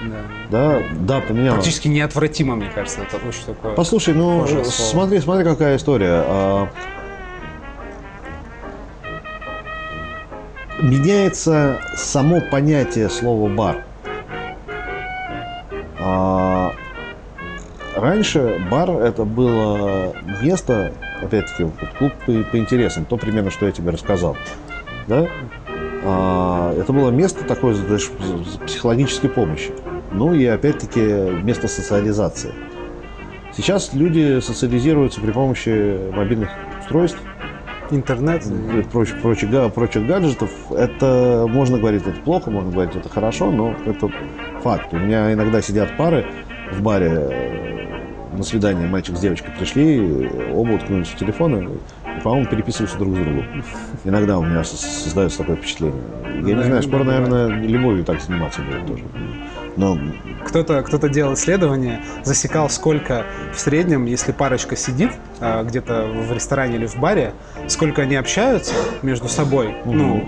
[0.49, 0.79] Да.
[0.79, 1.55] Да, да, поменялось.
[1.55, 3.73] Практически неотвратимо, мне кажется, это очень такое.
[3.73, 6.67] Послушай, ну, смотри, смотри, какая история.
[10.81, 13.83] Меняется само понятие слова «бар».
[15.99, 16.71] А,
[17.95, 23.73] Раньше бар– это было место, опять-таки, вот клуб по, по интересам, то примерно, что я
[23.73, 24.37] тебе рассказал.
[25.07, 25.27] Да?
[26.05, 28.09] А, Это было место такое, знаешь,
[28.65, 29.73] психологической помощи.
[30.13, 31.01] Ну и опять-таки
[31.43, 32.53] место социализации.
[33.53, 37.19] Сейчас люди социализируются при помощи мобильных устройств
[37.91, 38.45] Интернет.
[38.45, 40.51] и прочих, прочих, прочих гаджетов.
[40.71, 44.09] Это можно говорить, это плохо, можно говорить, это хорошо, но это
[44.61, 44.93] факт.
[44.93, 46.25] У меня иногда сидят пары
[46.71, 51.67] в баре э, на свидание, мальчик с девочкой пришли, оба уткнулись в телефоны
[52.17, 53.63] и, по-моему, переписываются друг с другом.
[54.03, 56.01] Иногда у меня со- создается такое впечатление.
[56.45, 59.03] Я не знаю, скоро, наверное, любовью так заниматься будет тоже.
[59.79, 59.97] Но
[60.45, 66.75] Кто-то кто делал исследование, засекал, сколько в среднем, если парочка сидит а, где-то в ресторане
[66.75, 67.33] или в баре,
[67.69, 70.27] сколько они общаются между собой, ну,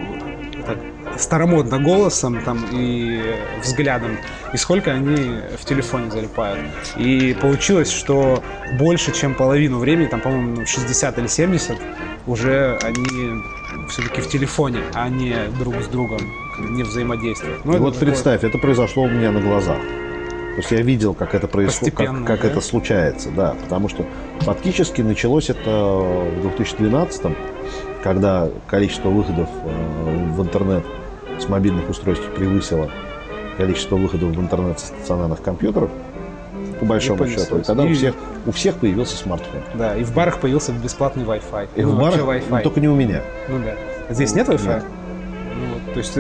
[0.65, 0.77] так,
[1.17, 3.21] старомодно голосом там и
[3.61, 4.17] взглядом,
[4.53, 6.61] и сколько они в телефоне залипают.
[6.95, 8.41] И получилось, что
[8.79, 11.77] больше, чем половину времени, там, по-моему, ну, 60 или 70,
[12.25, 13.43] уже они
[13.89, 16.19] все-таки в телефоне, а не друг с другом
[16.59, 17.65] не взаимодействуют.
[17.65, 19.79] Ну, вот такое- представь, это произошло у меня на глазах.
[19.79, 22.47] То есть я видел, как это происходит, как, как да?
[22.49, 23.55] это случается, да.
[23.63, 24.05] Потому что
[24.41, 27.37] фактически началось это в 2012
[28.03, 30.83] когда количество выходов э, в интернет
[31.39, 32.89] с мобильных устройств превысило
[33.57, 35.89] количество выходов в интернет с стационарных компьютеров,
[36.81, 37.43] по большому понеслось.
[37.45, 37.57] счету.
[37.59, 38.15] И тогда у И- всех,
[38.45, 39.61] у всех появился смартфон.
[39.75, 41.69] Да, и в барах появился бесплатный Wi-Fi.
[41.75, 42.61] И Ну, в барах, Wi-Fi.
[42.63, 43.21] только не у меня.
[43.47, 43.71] Ну да.
[44.09, 44.67] А Здесь нет Wi-Fi?
[44.75, 44.83] Нет.
[45.55, 46.17] Ну вот, то есть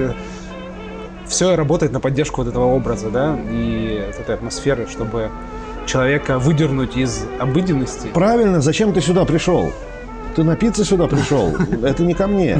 [1.27, 5.29] все работает на поддержку вот этого образа, да, и вот этой атмосферы, чтобы
[5.85, 8.07] человека выдернуть из обыденности.
[8.13, 9.71] Правильно, зачем ты сюда пришел?
[10.35, 11.53] Ты напиться сюда пришел.
[11.83, 12.59] Это не ко мне.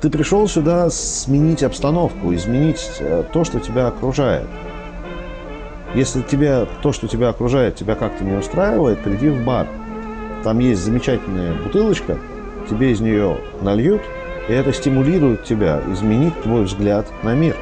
[0.00, 4.46] Ты пришел сюда сменить обстановку, изменить э, то, что тебя окружает.
[5.94, 9.66] Если тебя то, что тебя окружает, тебя как-то не устраивает, приди в бар.
[10.44, 12.16] там есть замечательная бутылочка,
[12.68, 14.02] тебе из нее нальют,
[14.48, 17.56] и это стимулирует тебя изменить твой взгляд на мир.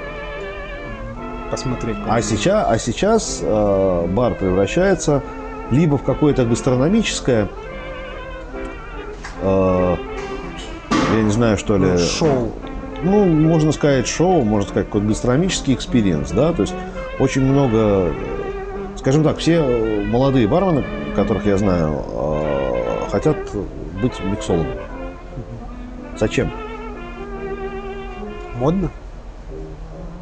[1.51, 1.97] Посмотреть.
[2.07, 5.23] А сейчас, а сейчас э, бар превращается
[5.71, 7.49] либо в какое-то гастрономическое,
[9.41, 9.97] э,
[11.15, 12.53] я не знаю, что ли, Шоу.
[13.03, 16.75] ну, можно сказать, шоу, можно сказать, какой-то гастрономический experience, да, то есть
[17.19, 18.13] очень много,
[18.97, 23.37] скажем так, все э, молодые бармены, которых я знаю, э, хотят
[24.01, 24.83] быть миксологами.
[26.19, 26.51] Зачем?
[28.57, 28.91] Модно?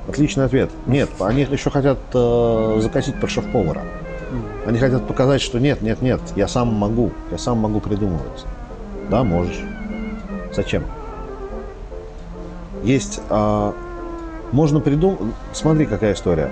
[0.08, 0.70] Отличный ответ.
[0.86, 3.82] Нет, они еще хотят э, закосить под шеф-повара.
[4.66, 8.44] Они хотят показать, что нет, нет, нет, я сам могу, я сам могу придумывать.
[9.10, 9.60] Да, можешь.
[10.52, 10.84] Зачем?
[12.82, 13.74] Есть, а,
[14.52, 15.20] можно придумать,
[15.52, 16.50] смотри, какая история.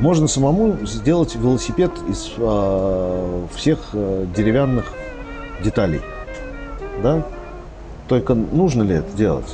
[0.00, 4.92] Можно самому сделать велосипед из а, всех а, деревянных
[5.64, 6.02] деталей.
[7.02, 7.22] Да?
[8.08, 9.52] Только нужно ли это делать?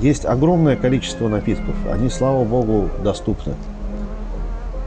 [0.00, 1.74] Есть огромное количество напитков.
[1.90, 3.54] Они, слава богу, доступны.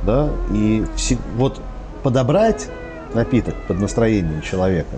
[0.03, 0.29] Да?
[0.53, 1.59] И все- вот
[2.03, 2.69] подобрать
[3.15, 4.97] напиток под настроение человека,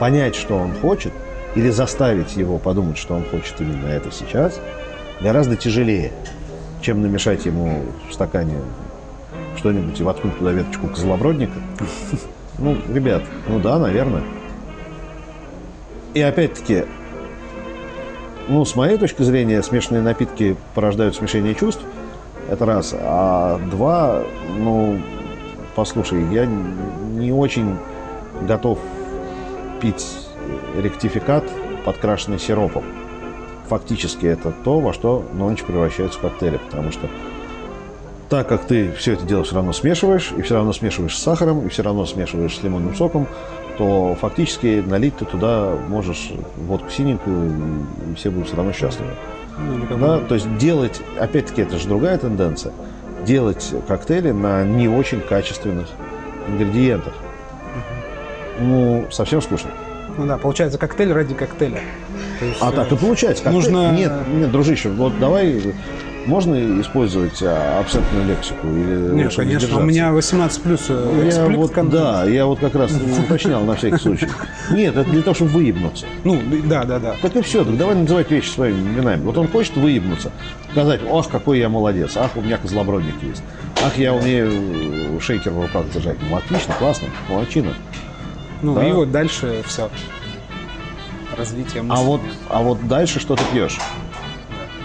[0.00, 1.12] понять, что он хочет,
[1.54, 4.60] или заставить его подумать, что он хочет именно это сейчас,
[5.20, 6.12] гораздо тяжелее,
[6.86, 8.54] чем намешать ему в стакане
[9.56, 11.54] что-нибудь и воткнуть туда веточку козловродника.
[12.58, 14.22] Ну, ребят, ну да, наверное.
[16.14, 16.86] И опять-таки,
[18.48, 21.82] ну, с моей точки зрения, смешанные напитки порождают смешение чувств.
[22.48, 22.94] Это раз.
[22.98, 24.22] А два,
[24.58, 24.98] ну,
[25.74, 27.76] послушай, я не очень
[28.48, 28.78] готов
[29.82, 30.06] пить
[30.78, 31.44] ректификат,
[31.84, 32.84] подкрашенный сиропом.
[33.68, 37.08] Фактически это то, во что на ночь превращаются коктейли, потому что
[38.28, 41.64] так как ты все это дело все равно смешиваешь, и все равно смешиваешь с сахаром,
[41.64, 43.28] и все равно смешиваешь с лимонным соком,
[43.78, 47.52] то фактически налить ты туда можешь водку синенькую,
[48.10, 49.10] и все будут все равно счастливы.
[49.58, 52.72] Ну, Да, то есть делать, опять-таки, это же другая тенденция,
[53.24, 55.88] делать коктейли на не очень качественных
[56.48, 57.14] ингредиентах.
[58.58, 59.70] Ну, совсем скучно.
[60.18, 61.80] Ну да, получается коктейль ради коктейля.
[62.40, 63.44] Есть, А э, так и получается.
[63.44, 65.74] коктейль- нужно- Нет, нет, дружище, вот давай,
[66.26, 68.66] можно использовать а, абсентную лексику?
[68.66, 72.02] Или Нет, конечно, у меня 18 плюс э, Я экспликт вот, контент.
[72.02, 72.92] да, я вот как раз
[73.24, 74.28] уточнял на всякий случай.
[74.72, 76.04] Нет, это для того, чтобы выебнуться.
[76.24, 77.14] Ну, да, да, да.
[77.22, 79.22] Так и все, так давай называть вещи своими именами.
[79.22, 80.32] Вот он хочет выебнуться,
[80.72, 83.42] сказать, ах, какой я молодец, ах, у меня козлобродник есть,
[83.84, 86.16] ах, я умею э, шейкер в руках держать.
[86.28, 87.72] Ну, отлично, классно, молодчина.
[88.62, 88.84] Ну, Да.
[88.84, 89.88] и вот дальше все.
[91.36, 92.02] Развитие мысли.
[92.02, 93.78] А вот, а вот дальше что ты пьешь?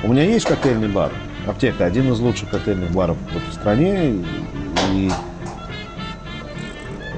[0.04, 1.12] У меня есть коктейльный бар,
[1.45, 3.17] аптека, один из лучших коктейльных баров
[3.49, 4.15] в стране.
[4.93, 5.12] И,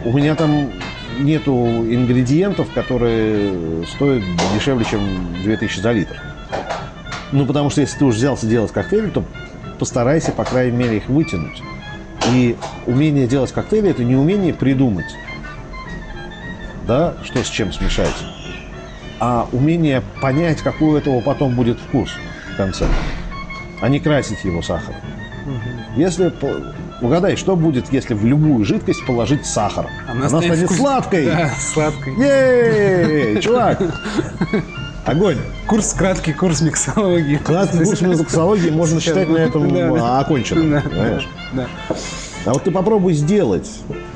[0.05, 0.71] у меня там
[1.19, 6.21] нету ингредиентов, которые стоят дешевле, чем 2000 за литр.
[7.31, 9.23] Ну, потому что если ты уж взялся делать коктейли, то
[9.79, 11.61] постарайся, по крайней мере, их вытянуть.
[12.31, 12.55] И
[12.85, 15.15] умение делать коктейли– это не умение придумать,
[16.87, 18.13] да, что с чем смешать,
[19.25, 22.09] а умение понять, какой у этого потом будет вкус
[22.53, 22.85] в конце,
[23.79, 24.99] а не красить его сахаром.
[25.95, 29.87] Если по- угадай, что будет, если в любую жидкость положить сахар?
[30.09, 31.25] Она, станет вкус- сладкой.
[31.27, 32.13] Да, сладкой.
[32.17, 33.81] Ей, чувак!
[35.05, 35.37] Огонь!
[35.67, 37.37] Курс, краткий курс миксологии.
[37.37, 41.29] Краткий курс музыкологии можно Сейчас, считать на этом да, а, оконченным, Да, понимаешь?
[41.53, 41.67] да.
[42.45, 43.69] А вот ты попробуй сделать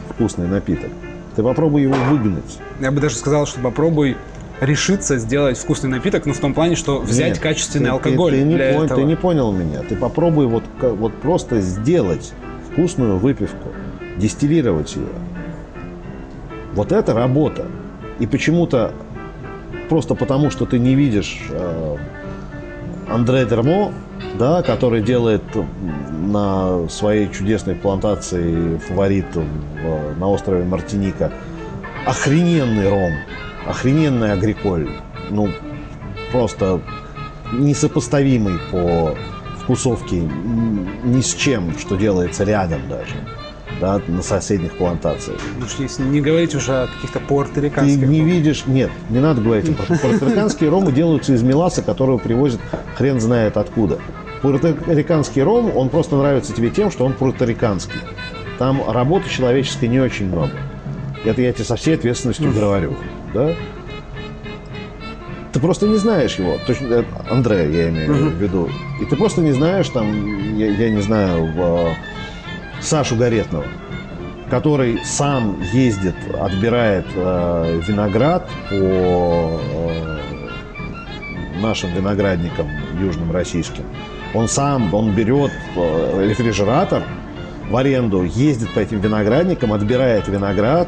[0.09, 0.91] вкусный напиток.
[1.37, 2.59] Ты попробуй его выгнать.
[2.81, 4.17] Я бы даже сказал, что попробуй
[4.61, 8.39] решиться сделать вкусный напиток, но в том плане, что взять Нет, качественный ты- алкоголь Ты,
[8.39, 9.01] ты, не для пон- этого.
[9.01, 9.81] ты не понял меня.
[9.81, 12.33] Ты попробуй вот, вот просто сделать
[12.71, 13.69] вкусную выпивку,
[14.17, 15.07] дистиллировать ее.
[16.73, 17.65] Вот это работа.
[18.19, 18.93] И почему-то,
[19.89, 21.95] просто потому, что ты не видишь э,
[23.09, 23.91] Андре Дермо,
[24.39, 25.43] да, который делает
[26.11, 31.31] на своей чудесной плантации фаворит в- на острове Мартиника
[32.05, 33.11] охрененный ром,
[33.67, 34.89] охрененный агриколь.
[35.29, 35.49] Ну,
[36.31, 36.81] просто
[37.53, 39.15] несопоставимый по
[39.61, 40.21] вкусовке
[41.03, 43.15] ни с чем, что делается рядом даже,
[43.81, 45.39] да, на соседних плантациях.
[45.59, 48.07] Ну, уж если не говорить уже о каких-то Ты пуэрториканских.
[48.07, 52.61] не видишь, нет, не надо говорить, пуэрториканские ромы делаются из меласа, которого привозят
[52.95, 53.99] хрен знает откуда.
[54.41, 57.99] Пуэрториканский ром, он просто нравится тебе тем, что он пуэрториканский.
[58.57, 60.51] Там работы человеческой не очень много.
[61.25, 62.95] Это я тебе со всей ответственностью говорю,
[63.33, 63.53] да?
[65.53, 66.57] Ты просто не знаешь его.
[66.67, 68.69] Точно, э, Андре, я имею в виду.
[69.01, 71.93] И ты просто не знаешь, там, я, я не знаю, в, э,
[72.81, 73.65] Сашу Горетного.
[74.49, 80.17] который сам ездит, отбирает э, виноград по э,
[81.61, 82.67] нашим виноградникам
[83.01, 83.83] южным российским.
[84.33, 87.03] Он сам, он берет э, рефрижератор
[87.69, 90.87] в аренду, ездит по этим виноградникам, отбирает виноград,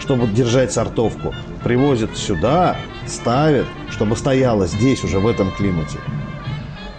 [0.00, 1.32] чтобы держать сортовку,
[1.66, 2.76] привозит сюда,
[3.06, 5.98] ставит, чтобы стояло здесь уже в этом климате.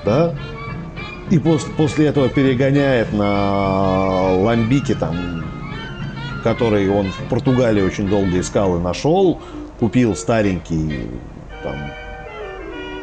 [0.04, 0.36] Да?
[1.30, 5.46] И после, после этого перегоняет на ламбике, там,
[6.44, 9.40] который он в Португалии очень долго искал и нашел,
[9.80, 11.12] купил старенький,
[11.64, 11.76] там,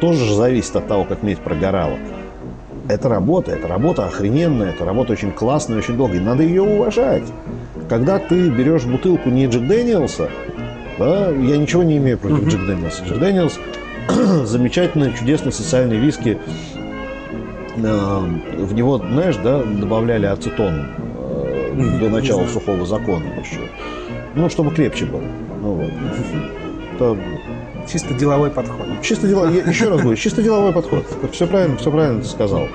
[0.01, 1.97] тоже же зависит от того, как медь прогорала.
[2.87, 6.21] Это работа, это работа охрененная, это работа очень классная, очень долгая.
[6.21, 7.23] Надо ее уважать.
[7.89, 10.29] Когда ты берешь бутылку не Джек Дэниелса,
[10.97, 12.49] да, я ничего не имею против mm-hmm.
[12.49, 13.03] Джек Дэниелса.
[13.05, 13.59] Джек Дэниелс
[14.47, 16.37] замечательный, чудесный социальный виски.
[17.77, 18.19] Э,
[18.57, 23.69] в него, знаешь, да, добавляли ацетон э, до начала сухого закона еще.
[24.35, 25.21] Ну, чтобы крепче был.
[25.61, 25.91] Ну, вот.
[26.95, 27.17] Это
[27.91, 28.87] Чисто деловой подход.
[29.01, 31.05] Чисто деловой, еще раз говорю, чисто деловой подход.
[31.31, 32.67] Все правильно, все правильно ты сказал.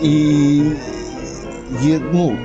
[0.00, 0.74] И,
[1.82, 2.36] и ну,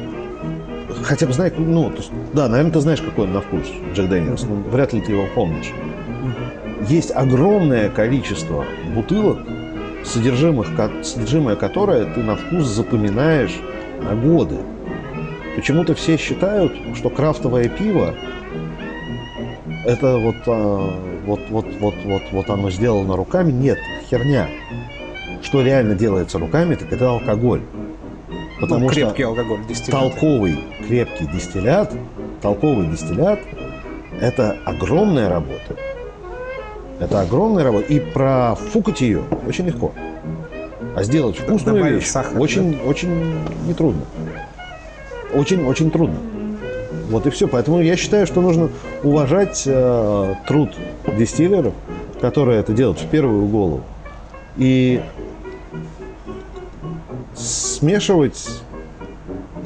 [1.08, 4.10] хотя бы знаешь, ну, то есть, да, наверное, ты знаешь, какой он на вкус, Джек
[4.10, 5.72] Дэниелс, но вряд ли ты его помнишь.
[6.88, 9.40] Есть огромное количество бутылок,
[10.04, 10.68] содержимых,
[11.04, 13.60] содержимое которое ты на вкус запоминаешь
[14.02, 14.58] на годы.
[15.56, 18.14] Почему-то все считают, что крафтовое пиво
[19.86, 20.94] это вот, а,
[21.26, 23.52] вот, вот, вот, вот, вот оно сделано руками.
[23.52, 24.50] Нет, херня.
[25.42, 27.62] Что реально делается руками, так это алкоголь.
[28.60, 30.02] Потому ну, крепкий что алкоголь, дистиллят.
[30.02, 31.94] толковый крепкий дистиллят,
[32.42, 33.40] толковый дистиллят–
[34.20, 35.76] это огромная работа.
[37.00, 37.86] Это огромная работа.
[37.94, 39.94] И профукать ее очень легко.
[40.96, 42.84] А сделать вкусную Добавить вещь сахар, очень, да?
[42.86, 43.36] очень
[43.68, 44.02] нетрудно.
[45.36, 46.18] Очень, очень трудно.
[47.10, 47.48] Вот и все.
[47.48, 48.70] Поэтому я считаю, что нужно
[49.04, 50.72] уважать э, труд
[51.16, 51.74] дистиллеров,
[52.20, 53.84] которые это делают в первую голову.
[54.58, 55.02] И
[57.38, 58.50] смешивать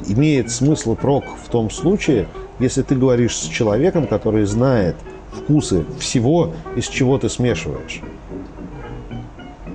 [0.06, 4.96] имеет смысл прок в том случае, если ты говоришь с человеком, который знает
[5.32, 8.00] вкусы всего, из чего ты смешиваешь.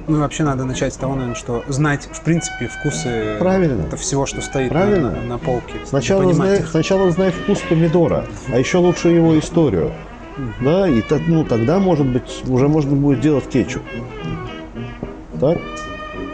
[0.08, 3.82] Ну, вообще надо начать с того, наверное, что знать, в принципе, вкусы Правильно.
[3.82, 5.12] Это всего, что стоит Правильно.
[5.12, 5.74] На, на полке.
[5.86, 9.92] Сначала знай, сначала знай вкус помидора, а еще лучше его историю.
[10.62, 13.84] Да, и так, ну, тогда, может быть, уже можно будет делать кетчуп.
[15.42, 15.58] Так?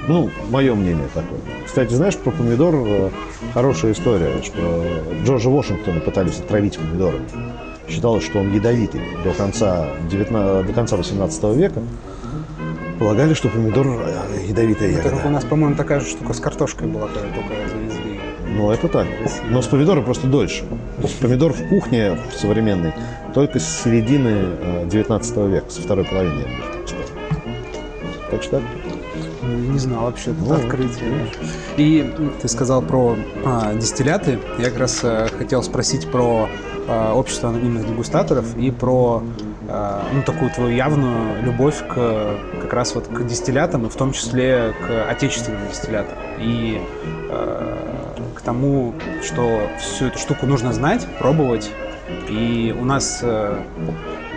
[0.08, 1.40] Ну, мое мнение такое.
[1.66, 3.10] Кстати, знаешь, про помидор э,
[3.54, 4.86] хорошая история, что
[5.24, 7.26] Джорджа Вашингтона пытались отравить помидорами.
[7.88, 11.82] Считалось, что он ядовитый до конца, 19, до конца 18 века
[13.00, 15.10] полагали, что помидор э, ядовитая ягода.
[15.10, 18.20] Так у нас, по-моему, такая же штука с картошкой была, когда только завезли.
[18.56, 19.08] Ну, это так.
[19.50, 20.66] Но с помидора просто дольше.
[21.22, 22.94] Помидор в кухне в современной
[23.34, 26.84] только с середины 19 э, века, со второй половины, я так.
[28.32, 28.62] Так что
[29.44, 31.28] не знал вообще, это ну, открытие.
[31.78, 34.40] И ты сказал про а, дистилляты.
[34.60, 36.50] Я как раз а, хотел спросить про
[36.88, 39.24] а, общество анонимных дегустаторов и про
[39.70, 44.12] а, ну, такую твою явную любовь к как раз вот к дистиллятам, и в том
[44.12, 46.18] числе к отечественным дистиллятам.
[46.40, 46.82] И
[47.30, 47.78] э,
[48.36, 51.72] к тому, что всю эту штуку нужно знать, пробовать.
[52.30, 53.58] И у нас э,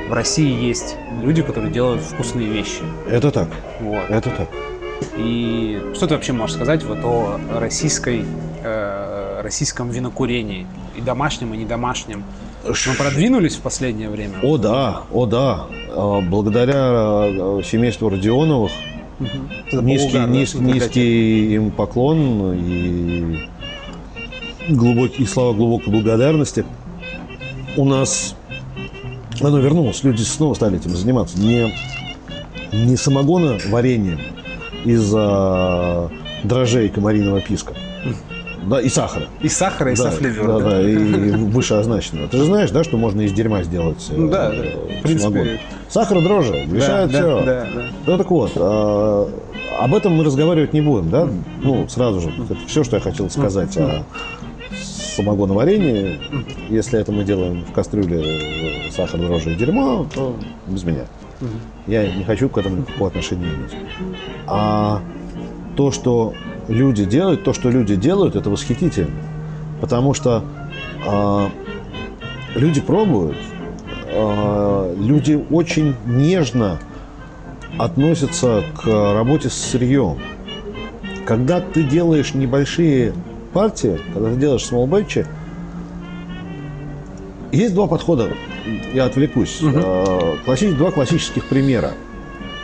[0.08, 2.82] в России есть люди, которые делают вкусные вещи.
[3.08, 3.48] Это так.
[3.80, 4.08] Вот.
[4.08, 4.48] Это так.
[5.16, 8.24] И что ты вообще можешь сказать вот о российской,
[8.62, 10.66] э, российском винокурении?
[10.96, 12.24] И домашнем, и недомашнем.
[12.64, 14.35] Мы продвинулись в последнее время?
[14.42, 15.66] О да, о да.
[15.90, 18.72] А, благодаря э, семейству Родионовых
[19.20, 19.82] угу.
[19.82, 23.38] низкий, Булгар, низ, да, низкий им поклон и
[24.68, 26.64] глубокие и слова глубокой благодарности.
[27.76, 28.35] У нас
[29.40, 31.38] оно вернулось, люди снова стали этим заниматься.
[31.38, 31.74] Не,
[32.72, 34.18] не самогона вареньем
[34.84, 36.10] из-за
[36.44, 37.74] дрожжей комариного писка,
[38.66, 39.26] да, и сахара.
[39.40, 40.46] И сахара, и да, софлевер.
[40.46, 42.28] Да, да, да, и, и вышеозначенного.
[42.28, 44.56] Ты же знаешь, да, что можно из дерьма сделать ну, да, да,
[44.98, 45.60] в принципе.
[45.88, 47.40] Сахар, дрожжи, мешают да, все.
[47.40, 47.82] Да, да, да.
[48.07, 49.30] Ну так вот, а,
[49.78, 51.28] об этом мы разговаривать не будем, да?
[51.62, 52.30] Ну, сразу же.
[52.30, 54.03] Это все, что я хотел сказать о
[55.14, 56.18] самогоноварении.
[56.68, 60.36] Если это мы делаем в кастрюле сахар, дрожжи и дерьмо, то
[60.66, 61.05] без меня.
[61.87, 63.76] Я не хочу к этому никакого отношения иметь.
[64.47, 65.03] А
[65.76, 66.34] то, что
[66.68, 69.11] люди делают, то, что люди делают, это восхитительно.
[69.80, 70.43] Потому что
[71.07, 71.49] э,
[72.55, 73.37] люди пробуют,
[74.07, 76.78] э, люди очень нежно
[77.78, 80.18] относятся к работе с сырьем.
[81.26, 83.12] Когда ты делаешь небольшие
[83.53, 85.26] партии, когда ты делаешь small batch,
[87.53, 88.30] есть два подхода,
[88.94, 89.60] я отвлекусь.
[89.60, 89.78] Мгм.
[89.78, 91.92] Э, класси- два классических примера.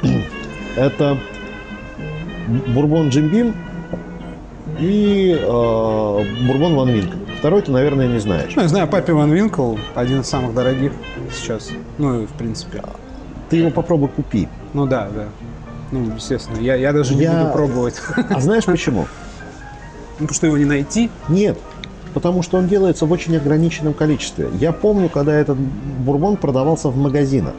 [0.76, 1.18] Это
[2.68, 3.54] бурбон Джим Бим
[4.78, 7.12] и э, бурбон Ван Винк.
[7.38, 8.52] Второй ты, наверное, не знаешь.
[8.54, 10.92] Ну, я знаю, Папи Ван Винкл один из самых дорогих
[11.32, 11.70] сейчас.
[11.98, 12.82] Ну, в принципе.
[13.50, 14.48] Ты его попробуй купи.
[14.74, 15.24] Ну да, да.
[15.90, 16.58] Ну, естественно.
[16.58, 18.00] Я, я даже не Я- буду пробовать.
[18.30, 19.06] А знаешь почему?
[20.18, 21.10] Ну, потому что его не найти.
[21.28, 21.58] Нет,
[22.14, 24.48] потому что он делается в очень ограниченном количестве.
[24.60, 27.54] Я помню, когда этот бурбон продавался в магазинах.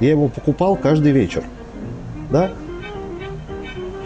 [0.00, 1.44] Я его покупал каждый вечер.
[2.30, 2.50] Да?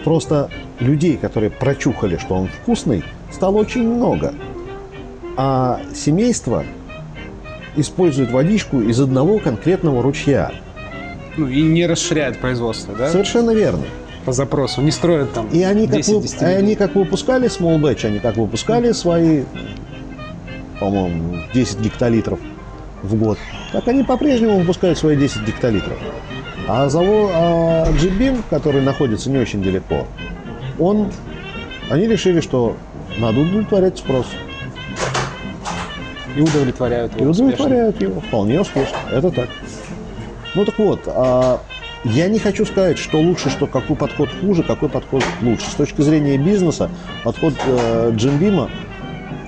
[0.04, 4.34] Просто людей, которые прочухали, что он вкусный, стало очень много.
[5.36, 6.64] А семейство
[7.76, 10.52] использует водичку из одного конкретного ручья.
[11.36, 13.08] Ну, и не расширяет производство, да?
[13.08, 13.84] Совершенно верно.
[14.24, 14.82] По запросу.
[14.82, 18.20] Не строят там И они как, 10 вы- и они как выпускали small batch, они
[18.20, 19.42] как выпускали свои,
[20.78, 22.38] по-моему, 10 гектолитров
[23.02, 23.38] в год,
[23.72, 25.98] так они по-прежнему выпускают свои 10 гектолитров.
[26.68, 30.06] А завод а Beam, который находится не очень далеко,
[30.78, 31.10] он,
[31.90, 32.76] они решили, что
[33.18, 34.26] надо удовлетворять спрос.
[36.36, 37.52] И удовлетворяют И его успешно.
[37.54, 38.96] удовлетворяют его вполне успешно.
[39.10, 39.48] Это так.
[40.54, 41.60] Ну так вот, а,
[42.04, 45.70] я не хочу сказать, что лучше, что какой подход хуже, какой подход лучше.
[45.70, 46.90] С точки зрения бизнеса,
[47.22, 48.70] подход э, Джимбима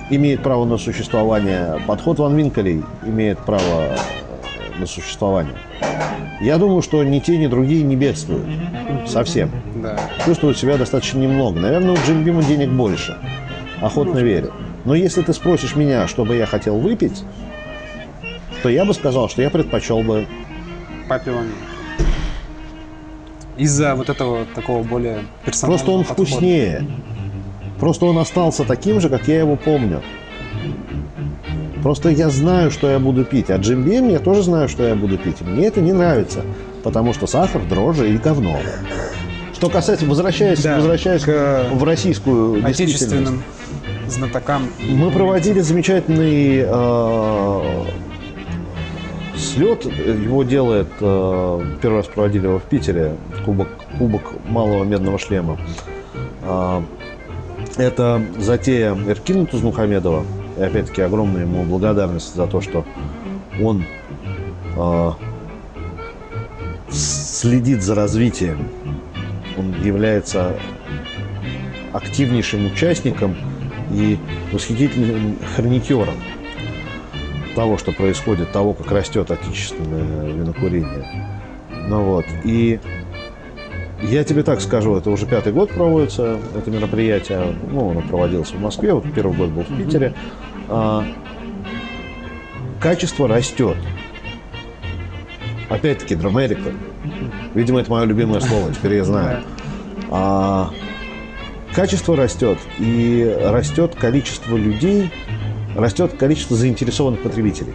[0.09, 3.97] имеет право на существование, подход Ван Винкелей имеет право э,
[4.79, 5.55] на существование.
[6.39, 8.47] Я думаю, что ни те, ни другие не бедствуют.
[9.07, 9.51] Совсем.
[9.75, 9.99] Да.
[10.25, 11.59] Чувствуют себя достаточно немного.
[11.59, 13.17] Наверное, у Джимбима денег больше.
[13.81, 14.53] Охотно верю.
[14.85, 17.23] Но если ты спросишь меня, что бы я хотел выпить,
[18.63, 20.25] то я бы сказал, что я предпочел бы
[21.07, 21.74] Папи Ван Винкл.
[23.57, 26.27] Из-за вот этого такого более персонального Просто он подхода.
[26.29, 26.87] вкуснее.
[27.79, 30.01] Просто он остался таким же, как я его помню.
[31.83, 33.49] Просто я знаю, что я буду пить.
[33.49, 35.41] А Джим Бим я тоже знаю, что я буду пить.
[35.41, 36.41] И Мне это не нравится,
[36.83, 38.59] потому что сахар, дрожжи и говно.
[39.53, 42.65] Что касается, возвращаясь, Да, возвращаясь к в российскую.
[42.65, 43.43] Отечественным
[44.07, 44.67] знатокам.
[44.87, 47.85] Мы проводили замечательный э,
[49.37, 49.85] слет.
[49.85, 53.15] Его делает, э, первый раз проводили его в Питере,
[53.45, 53.67] кубок,
[53.97, 55.57] кубок малого медного шлема.
[56.43, 56.81] Э,
[57.77, 60.23] это затея Эркина Тузмухамедова.
[60.57, 62.85] И опять-таки огромная ему благодарность за то, что
[63.61, 63.83] он
[64.77, 65.11] э,
[66.89, 68.67] следит за развитием.
[69.57, 70.55] Он является
[71.93, 73.35] активнейшим участником
[73.91, 74.17] и
[74.51, 76.15] восхитительным хроникером
[77.55, 81.31] того, что происходит, того, как растет отечественное винокурение.
[81.87, 82.25] Ну вот.
[82.43, 82.79] И
[84.01, 87.55] я тебе так скажу, это уже пятый год проводится, это мероприятие.
[87.71, 90.13] Ну, оно проводилось в Москве, вот первый год был в Питере.
[90.69, 91.05] А,
[92.79, 93.77] качество растет.
[95.69, 96.71] Опять-таки, драмерика.
[97.55, 99.43] Видимо, это мое любимое слово, теперь я знаю.
[100.11, 100.69] А,
[101.73, 105.11] качество растет, и растет количество людей,
[105.75, 107.73] растет количество заинтересованных потребителей.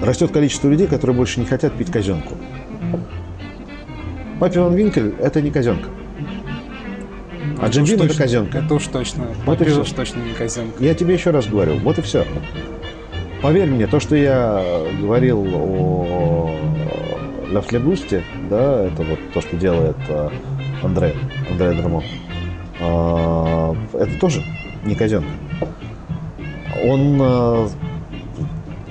[0.00, 2.34] Растет количество людей, которые больше не хотят пить казенку.
[4.38, 5.88] Папи Ван Винкель– это не казенка.
[7.60, 8.58] А Это Джим Бим– это казенка.
[8.58, 9.26] Это уж точно.
[9.44, 9.82] Вот всё.
[9.82, 10.82] уж точно не казенка.
[10.82, 12.24] Я тебе еще раз говорю, вот и все.
[13.42, 14.64] Поверь мне, то, что я
[15.00, 16.54] говорил о
[17.50, 20.28] Ля Флебусте, да, это вот то, что делает э,
[20.82, 21.14] Андре,
[21.50, 22.04] Андре Драмон,
[22.80, 24.42] а, это тоже
[24.84, 25.28] не казенка.
[26.84, 27.68] Он э,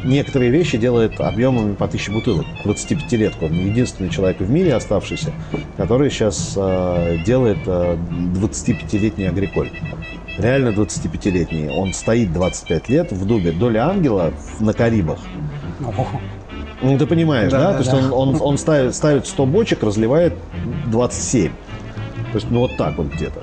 [0.04, 3.46] некоторые вещи делает объемами по тысяче бутылок, 25-летку.
[3.46, 5.34] Он единственный человек в мире оставшийся,
[5.78, 7.98] который сейчас э, делает э,
[8.36, 9.70] 25-летний агриколь.
[10.38, 11.70] Реально 25-летний.
[11.70, 13.52] Он стоит 25 лет в дубе.
[13.52, 15.20] Доля ангела на Карибах.
[16.82, 17.72] Ну, ты понимаешь, да?
[17.72, 17.98] Да, То есть да.
[17.98, 20.34] он, он, он ставит, ставит 100 бочек, разливает
[20.88, 21.52] 27.
[21.52, 21.56] То
[22.36, 23.42] есть, ну, вот так вот где-то.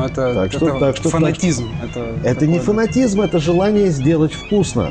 [0.00, 1.68] Ну, это, Так что- это так что- фанатизм.
[1.82, 4.90] Это, Это не фанатизм, это желание сделать вкусно.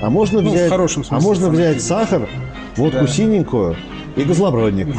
[0.00, 2.28] А можно Ну, в взять, хорошем смысле а можно взять сахар,
[2.76, 3.06] водку Да.
[3.08, 3.76] синенькую
[4.16, 4.88] и козлобродник.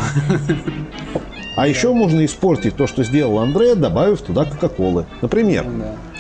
[1.55, 5.05] А еще можно испортить то, что сделал Андре, добавив туда кока-колы.
[5.21, 5.65] Например.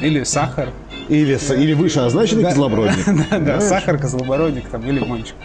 [0.01, 0.67] Или сахар.
[1.07, 2.49] Или, или вышеозначенный Да.
[2.49, 3.05] козлобродник.
[3.31, 5.35] Да, да, сахар, козлобородник там, и лимончик.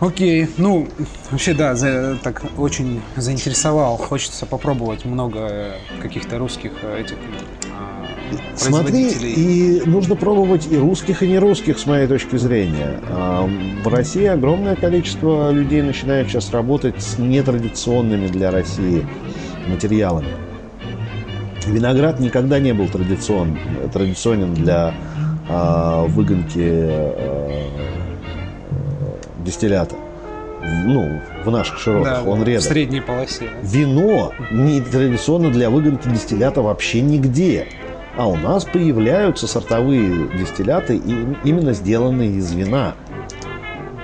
[0.00, 0.88] Окей, ну,
[1.30, 3.98] вообще, да, за- так очень заинтересовал.
[3.98, 7.16] Хочется попробовать много э, каких-то русских э, этих
[7.70, 8.06] а,
[8.56, 12.98] Смотри, и нужно пробовать и русских, и не русских, с моей точки зрения.
[13.10, 13.46] А,
[13.84, 19.06] В России огромное количество людей начинают сейчас работать с нетрадиционными для России
[19.68, 20.28] материалами.
[21.66, 23.58] Виноград никогда не был традицион,
[23.92, 24.94] традиционен для
[25.46, 27.66] э, выгонки э,
[29.44, 29.96] дистиллята.
[30.84, 32.62] Ну, в наших широтах Да, он В редок.
[32.62, 33.48] средней полосе.
[33.62, 37.66] Вино не традиционно для выгонки дистиллята вообще нигде.
[38.16, 40.96] А у нас появляются сортовые дистилляты,
[41.44, 42.94] именно сделанные из вина.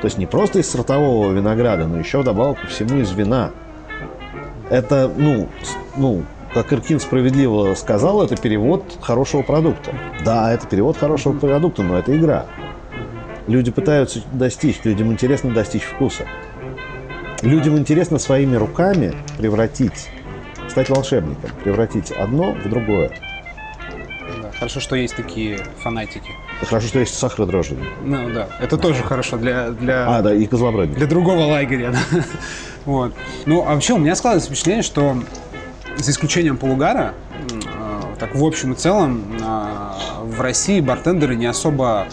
[0.01, 3.51] То есть не просто из сортового винограда, но еще вдобавок ко всему из вина.
[4.71, 5.49] Это, ну,
[5.97, 6.23] ну,
[6.55, 9.93] как Иркин справедливо сказал, это перевод хорошего продукта.
[10.25, 12.47] Да, это перевод хорошего продукта, но это игра.
[13.47, 16.27] Люди пытаются достичь, людям интересно достичь вкуса.
[17.43, 20.09] Людям интересно своими руками превратить,
[20.69, 23.13] стать волшебником, превратить одно в другое.
[24.43, 26.31] Да, хорошо, что есть такие фанатики.
[26.63, 27.77] Хорошо, что есть сахародрожжи.
[28.03, 30.97] Ну да, это тоже хорошо для, для, А, да, и козлобродник.
[30.97, 31.93] для другого лагеря.
[32.13, 32.25] да.
[32.85, 33.13] Вот.
[33.45, 35.17] Ну, а вообще у меня складывается впечатление, что
[35.97, 37.15] за исключением полугара,
[37.51, 42.07] э, так в общем и целом, э, в России бартендеры не особо,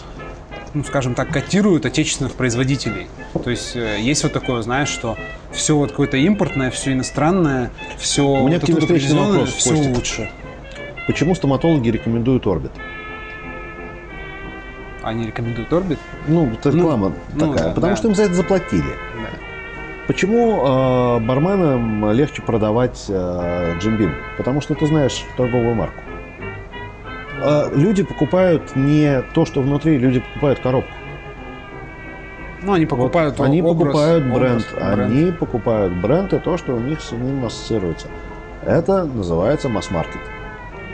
[0.74, 3.06] ну, скажем так, котируют отечественных производителей.
[3.42, 5.16] То есть э, есть вот такое, знаешь, что
[5.52, 9.96] все вот какое-то импортное, все иностранное, все У меня вот это вопрос, все Костик.
[9.96, 10.30] лучше.
[11.06, 12.72] Почему стоматологи рекомендуют орбит?
[15.02, 15.98] Они рекомендуют Орбит.
[16.26, 17.68] Ну, это Ну, реклама ну такая.
[17.68, 17.96] да, потому да.
[17.96, 18.82] что им за это заплатили.
[18.82, 19.28] Да.
[20.06, 24.14] Почему э, барменам легче продавать э, джимбим?
[24.38, 26.02] Потому что ты знаешь торговую марку.
[27.44, 30.90] Э, люди покупают не то, что внутри, люди покупают коробку.
[32.62, 34.38] Ну, они покупают Вот они образ- покупают образ,
[34.72, 34.94] бренд.
[34.96, 35.00] бренд.
[35.12, 38.08] Они покупают бренд и то, что у них с ним ассоциируется.
[38.64, 40.22] Это называется масс-маркет.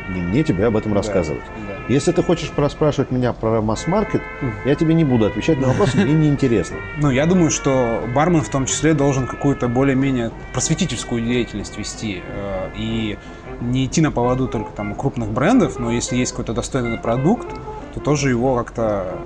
[0.08, 1.42] Не мне тебе об этом Да, рассказывать.
[1.68, 1.74] да.
[1.88, 4.20] Если ты хочешь проспрашивать меня про масс-маркет,
[4.64, 6.78] я тебе не буду отвечать на вопросы, мне неинтересно.
[7.00, 12.70] Ну, я думаю, что бармен в том числе должен какую-то более-менее просветительскую деятельность вести э,
[12.76, 13.16] и
[13.60, 17.48] не идти на поводу только там крупных брендов, но если есть какой-то достойный продукт,
[17.94, 19.18] то тоже его как-то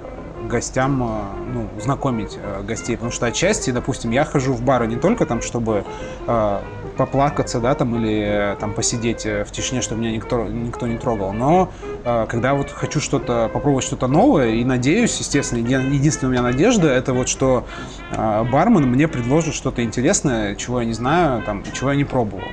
[0.49, 1.07] гостям, э,
[1.53, 5.41] ну, знакомить э, гостей, потому что отчасти, допустим, я хожу в бары не только там,
[5.41, 5.85] чтобы
[6.27, 6.61] э,
[6.97, 11.33] поплакаться, да, там, или э, там посидеть в тишине, чтобы меня никто, никто не трогал,
[11.33, 11.73] но
[12.05, 16.43] э, когда вот хочу что-то, попробовать что-то новое, и надеюсь, естественно, еди- единственная у меня
[16.43, 17.67] надежда, это вот что
[18.11, 22.49] э, бармен мне предложит что-то интересное, чего я не знаю, там, чего я не пробовал.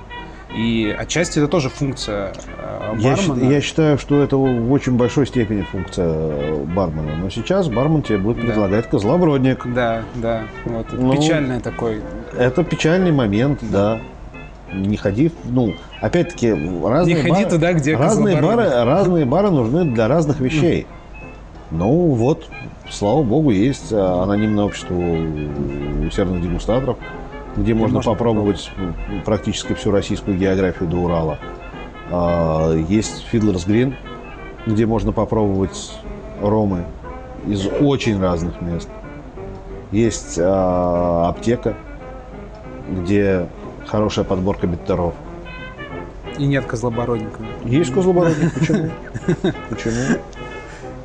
[0.55, 3.35] И отчасти это тоже функция э, Я, бармена.
[3.35, 7.15] счит- я считаю, что это в очень большой степени функция э, бармена.
[7.15, 8.47] Но сейчас бармен тебе будет Да.
[8.47, 9.65] предлагать козлобродник.
[9.73, 12.01] Да, да, вот, это Ну, печальный такой.
[12.37, 13.99] Это печальный момент, да.
[14.73, 19.85] Не ходи, ну, опять-таки, разные Не ходи бары, туда, где разные бары, разные бары нужны
[19.85, 20.85] для разных вещей.
[21.71, 22.49] Ну вот,
[22.89, 26.97] слава богу, есть а, анонимное общество у серных дегустаторов,
[27.55, 28.95] где можно, можно попробовать м,
[29.25, 31.37] практически всю российскую географию до Урала.
[32.09, 33.93] А, Есть Fiddler's Green,
[34.65, 35.93] где можно попробовать
[36.41, 36.83] ромы
[37.47, 38.89] из очень разных мест.
[39.91, 41.75] Есть а, аптека,
[42.89, 43.47] где
[43.87, 45.13] хорошая подборка биттеров.
[46.37, 47.41] И нет козлобородника.
[47.65, 48.89] Есть козлобородник, почему?
[49.69, 49.93] Почему?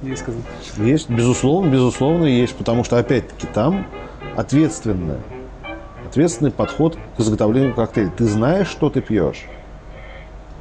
[0.02, 3.86] Есть козл- Есть, безусловно, безусловно, есть, потому что, опять-таки, там
[4.36, 5.18] ответственное,
[6.16, 8.10] ответственный подход к изготовлению коктейля.
[8.16, 9.44] Ты знаешь, что ты пьешь.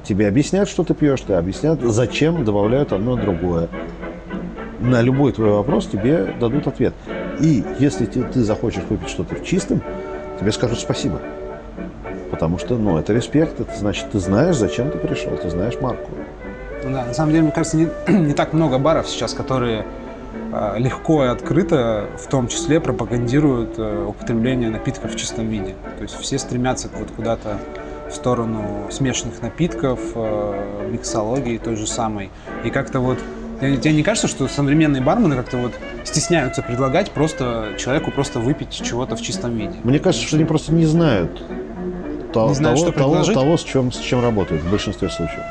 [0.04, 3.70] Тебе объяснят, что ты пьешь, ты объяснят, зачем добавляют одно другое.
[4.82, 6.94] На любой твой вопрос тебе дадут ответ.
[7.40, 9.82] И если ты, ты захочешь выпить что-то в чистом,
[10.42, 11.22] тебе скажут спасибо.
[12.32, 16.12] Потому что, ну, это респект, это значит, ты знаешь, зачем ты пришел, ты знаешь марку.
[16.84, 19.86] Да, на самом деле, мне кажется, не, не так много баров сейчас, которые
[20.78, 25.76] легко и открыто, в том числе, пропагандируют э, употребление напитков в чистом виде.
[25.98, 27.58] То есть все стремятся вот куда-то
[28.10, 32.30] в сторону смешанных напитков, э, миксологии той же самой.
[32.64, 33.20] И как-то вот
[33.60, 39.16] тебе не кажется, что современные бармены как-то вот стесняются предлагать просто человеку просто выпить чего-то
[39.16, 39.76] в чистом виде?
[39.84, 41.42] Мне кажется, что они просто не знают,
[42.50, 45.44] Не знают, того, что того, того, с, чем, с чем работают в большинстве случаев.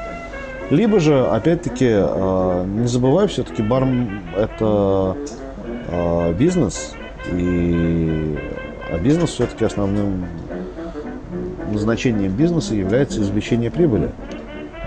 [0.71, 3.87] Либо же, опять-таки, э, не забывай, все-таки бар–
[4.37, 5.17] это
[5.89, 6.95] э, бизнес,
[7.33, 8.39] и
[8.91, 10.27] а бизнес все-таки основным
[11.73, 14.11] назначением бизнеса является извлечение прибыли.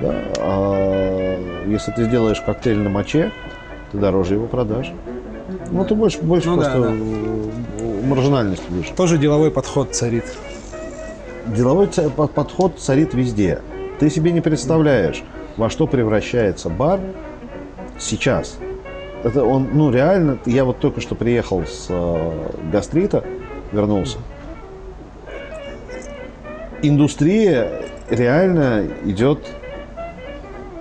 [0.01, 0.15] Да?
[0.39, 3.31] А если ты сделаешь коктейль на моче,
[3.91, 4.93] ты дороже его продашь.
[5.71, 6.93] Ну, ты больше, больше Ну да, просто да.
[6.93, 8.93] э, маржинальность выше.
[8.95, 10.25] Тоже деловой подход царит.
[11.47, 13.61] Деловой подход царит везде.
[13.99, 15.23] Ты себе не представляешь,
[15.57, 16.99] во что превращается бар
[17.99, 18.57] сейчас.
[19.23, 23.23] Это он, ну реально, я вот только что приехал с э, гастрита,
[23.71, 24.19] вернулся.
[26.83, 29.39] Индустрия реально идет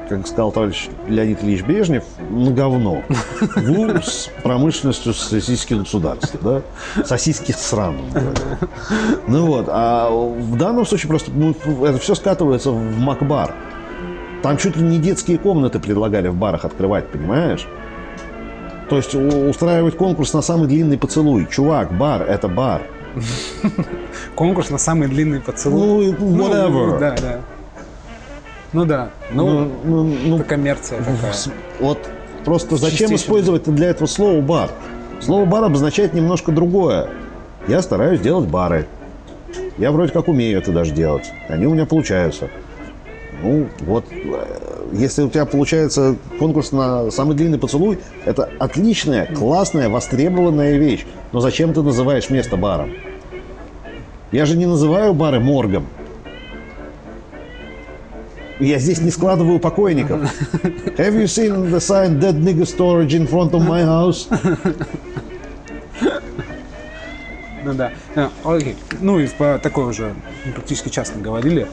[0.09, 3.03] как сказал товарищ Леонид Ильич Брежнев, на говно.
[4.05, 6.63] С промышленностью сосисских государств, да?
[7.05, 8.05] Сосиски сраные.
[9.27, 11.55] Ну вот, а в данном случае просто ну,
[11.85, 13.55] это все скатывается в Макбар.
[14.47, 17.67] Там чуть ли не детские комнаты предлагали в барах открывать, понимаешь?
[18.89, 21.49] То есть устраивать конкурс на самый длинный поцелуй.
[21.51, 22.83] Чувак, бар– это бар.
[24.37, 26.15] Конкурс на самый длинный поцелуй.
[26.17, 26.93] Ну, whatever.
[26.93, 27.41] Ну, да, да.
[28.73, 29.11] Ну да.
[29.33, 31.35] Ну, ну, ну, это коммерция такая.
[31.81, 32.09] Вот
[32.45, 34.71] просто зачем использовать для этого слово бар?
[35.19, 37.09] Слово бар обозначает немножко другое.
[37.67, 38.87] Я стараюсь делать бары.
[39.77, 41.33] Я вроде как умею это даже делать.
[41.49, 42.49] Они у меня получаются.
[43.43, 49.89] Ну, вот, э, если у тебя получается конкурс на самый длинный поцелуй, это отличная, классная,
[49.89, 51.05] востребованная вещь.
[51.33, 52.93] Но зачем ты называешь место баром?
[54.33, 55.87] Я же не называю бары моргом.
[58.59, 60.23] Я здесь не складываю покойников.
[60.97, 64.29] Have you seen the sign Dead Nigga Storage in front of my house?
[67.65, 67.93] Ну да.
[68.15, 68.77] А, окей.
[69.01, 70.15] Ну и по такой уже
[70.55, 71.67] практически часто говорили.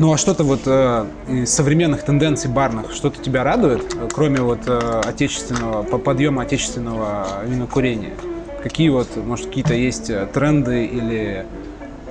[0.00, 5.02] Ну а что-то вот э, из современных тенденций барных, что-то тебя радует, кроме вот э,
[5.04, 8.14] отечественного, по подъема отечественного винокурения?
[8.62, 11.44] Какие вот, может, какие-то есть э, тренды или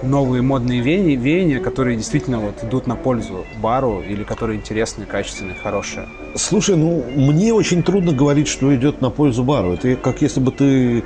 [0.03, 5.55] новые модные веяния, веяния, которые действительно вот идут на пользу бару или которые интересные, качественные,
[5.55, 6.07] хорошие?
[6.35, 9.73] Слушай, ну мне очень трудно говорить, что идет на пользу бару.
[9.73, 11.03] Это как если бы ты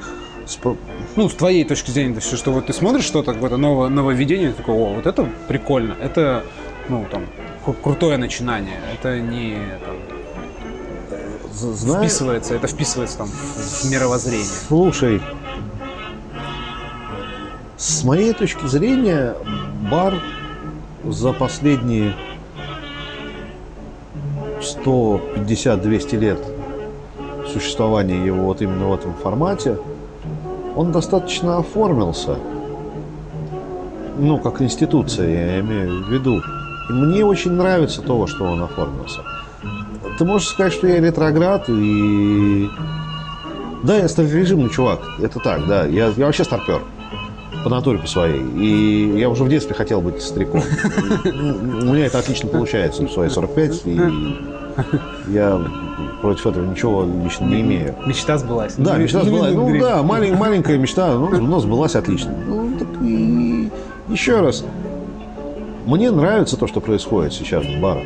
[1.16, 4.52] ну, с твоей точки зрения, то есть, что вот ты смотришь что-то, какое-то новое, нововведение,
[4.52, 6.44] ты такой, о, вот это прикольно, это
[6.90, 7.26] ну, там,
[7.82, 8.80] крутое начинание.
[8.94, 12.02] Это не там, Знаю...
[12.02, 14.46] вписывается, это вписывается там в мировоззрение.
[14.68, 15.22] Слушай,
[17.78, 19.36] с моей точки зрения,
[19.92, 20.22] бар
[21.04, 22.16] за последние
[24.62, 26.40] 150-200 лет
[27.52, 29.78] существования его вот именно в этом формате,
[30.76, 32.38] он достаточно оформился.
[34.18, 36.42] Ну, как институция, я имею в виду.
[36.90, 39.22] И мне очень нравится то, что он оформился.
[40.18, 42.70] Ты можешь сказать, что я ретроград и...
[43.84, 45.86] Да, я старорежимный чувак, это так, да.
[45.86, 46.82] Я, я вообще старпер
[47.64, 48.42] по натуре по своей.
[48.42, 50.62] И я уже в детстве хотел быть стариком.
[51.24, 51.28] У
[51.94, 54.02] меня это отлично получается в свои 45, и
[55.30, 55.62] я
[56.22, 57.96] против этого ничего лично не имею.
[58.06, 58.76] Мечта сбылась.
[58.78, 59.54] Да, мечта сбылась.
[59.54, 62.34] Ну да, маленькая мечта, нас сбылась отлично.
[62.48, 63.70] Ну, так и
[64.10, 64.66] еще раз,
[65.86, 68.06] мне нравится то, что происходит сейчас в барах.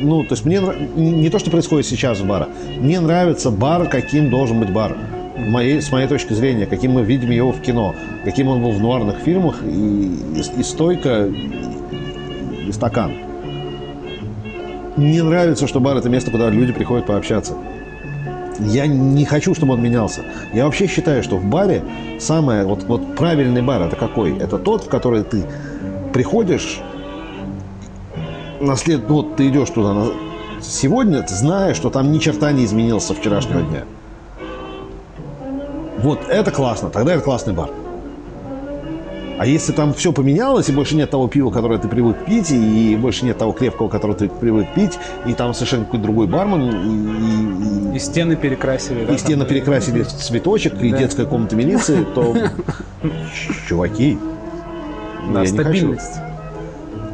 [0.00, 0.60] Ну, то есть мне
[0.96, 2.48] не то, что происходит сейчас в барах.
[2.78, 4.96] Мне нравится бар, каким должен быть бар.
[5.36, 8.80] Моей, с моей точки зрения, каким мы видим его в кино, каким он был в
[8.80, 13.12] нуарных фильмах, и, и, и стойка, и, стакан.
[14.96, 17.54] Мне нравится, что бар– это место, куда люди приходят пообщаться.
[18.58, 20.22] Я не хочу, чтобы он менялся.
[20.52, 21.82] Я вообще считаю, что в баре
[22.18, 24.36] самое, вот, вот правильный бар– это какой?
[24.36, 25.44] Это тот, в который ты
[26.12, 26.80] приходишь,
[28.60, 30.06] на след, ну, вот ты идешь туда на,
[30.60, 33.84] сегодня, зная, что там ни черта не изменилось со вчерашнего дня.
[35.98, 37.70] Вот это классно, тогда это классный бар.
[39.38, 42.96] А если там все поменялось, и больше нет того пива, которое ты привык пить, и
[42.96, 47.92] больше нет того крепкого, которое ты привык пить, и там совершенно какой-то другой бармен, и,
[47.92, 49.04] и, и стены перекрасили.
[49.04, 50.84] И да, стены перекрасили в цветочек, да.
[50.84, 52.34] и детская комната милиции, то
[53.68, 54.18] чуваки,
[55.32, 56.16] да, я стабильность.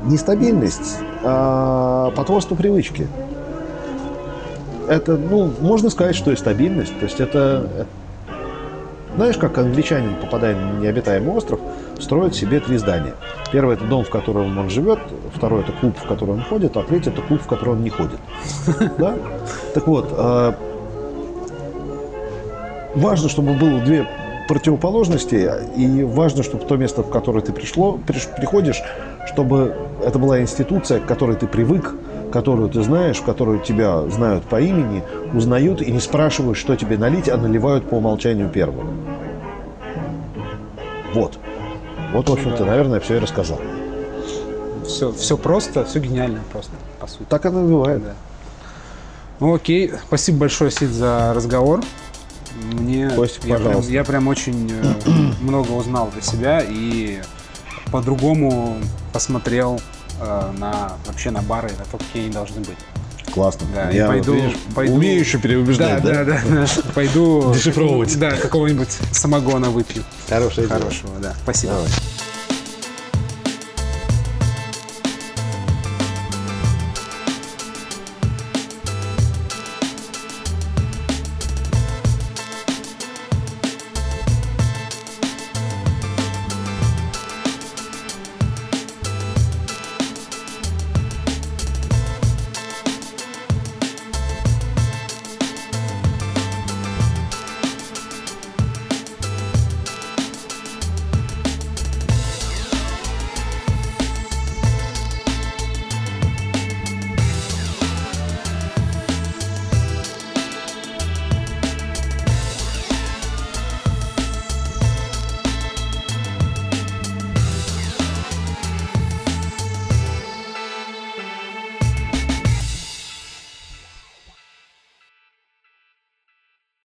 [0.04, 3.08] Не, Нестабильность, а потворство привычки.
[4.88, 6.98] Это, ну, можно сказать, что и стабильность.
[6.98, 7.86] То есть это,
[9.16, 11.58] знаешь, как англичанин, попадая на необитаемый остров,
[11.98, 13.14] строит себе три здания.
[13.50, 14.98] Первое– это дом, в котором он живет,
[15.32, 17.90] второе– это клуб, в который он ходит, а третье– это клуб, в который он не
[17.90, 18.18] ходит.
[18.98, 19.14] Да?
[19.74, 20.54] Так вот, а,
[22.94, 24.06] важно, чтобы было две
[24.48, 28.82] противоположности, и важно, чтобы то место, в которое ты пришло, приш, приходишь,
[29.26, 29.74] чтобы
[30.04, 31.94] это была институция, к которой ты привык,
[32.32, 36.98] которую ты знаешь, в которую тебя знают по имени, узнают и не спрашивают, что тебе
[36.98, 38.88] налить, а наливают по умолчанию первым.
[41.14, 41.38] Вот.
[42.12, 42.66] Вот, в общем-то, да.
[42.66, 43.60] наверное, все и рассказал.
[44.86, 47.24] Все, все просто, все гениально просто, по сути.
[47.28, 48.04] Так оно и бывает.
[48.04, 48.12] Да.
[49.40, 51.80] Ну окей, спасибо большое, Сид, за разговор.
[52.62, 54.94] Мне Костик, я, прям, я прям очень э,
[55.40, 57.20] много узнал для себя и
[57.90, 58.78] по-другому
[59.12, 59.80] посмотрел
[60.20, 62.78] э, на вообще на бары, на то, какие они должны быть.
[63.32, 63.66] Классно.
[63.74, 64.94] Да, я пойду, видишь, пойду...
[64.94, 66.24] Умею еще переубеждать, да?
[66.24, 66.66] Да, да, да.
[66.94, 67.52] Пойду...
[67.52, 68.16] Дешифровывать.
[68.18, 70.04] Да, какого-нибудь самогона выпью.
[70.28, 70.68] Хорошего.
[70.68, 71.34] Хорошего, да.
[71.42, 71.72] Спасибо.
[71.72, 71.88] Давай.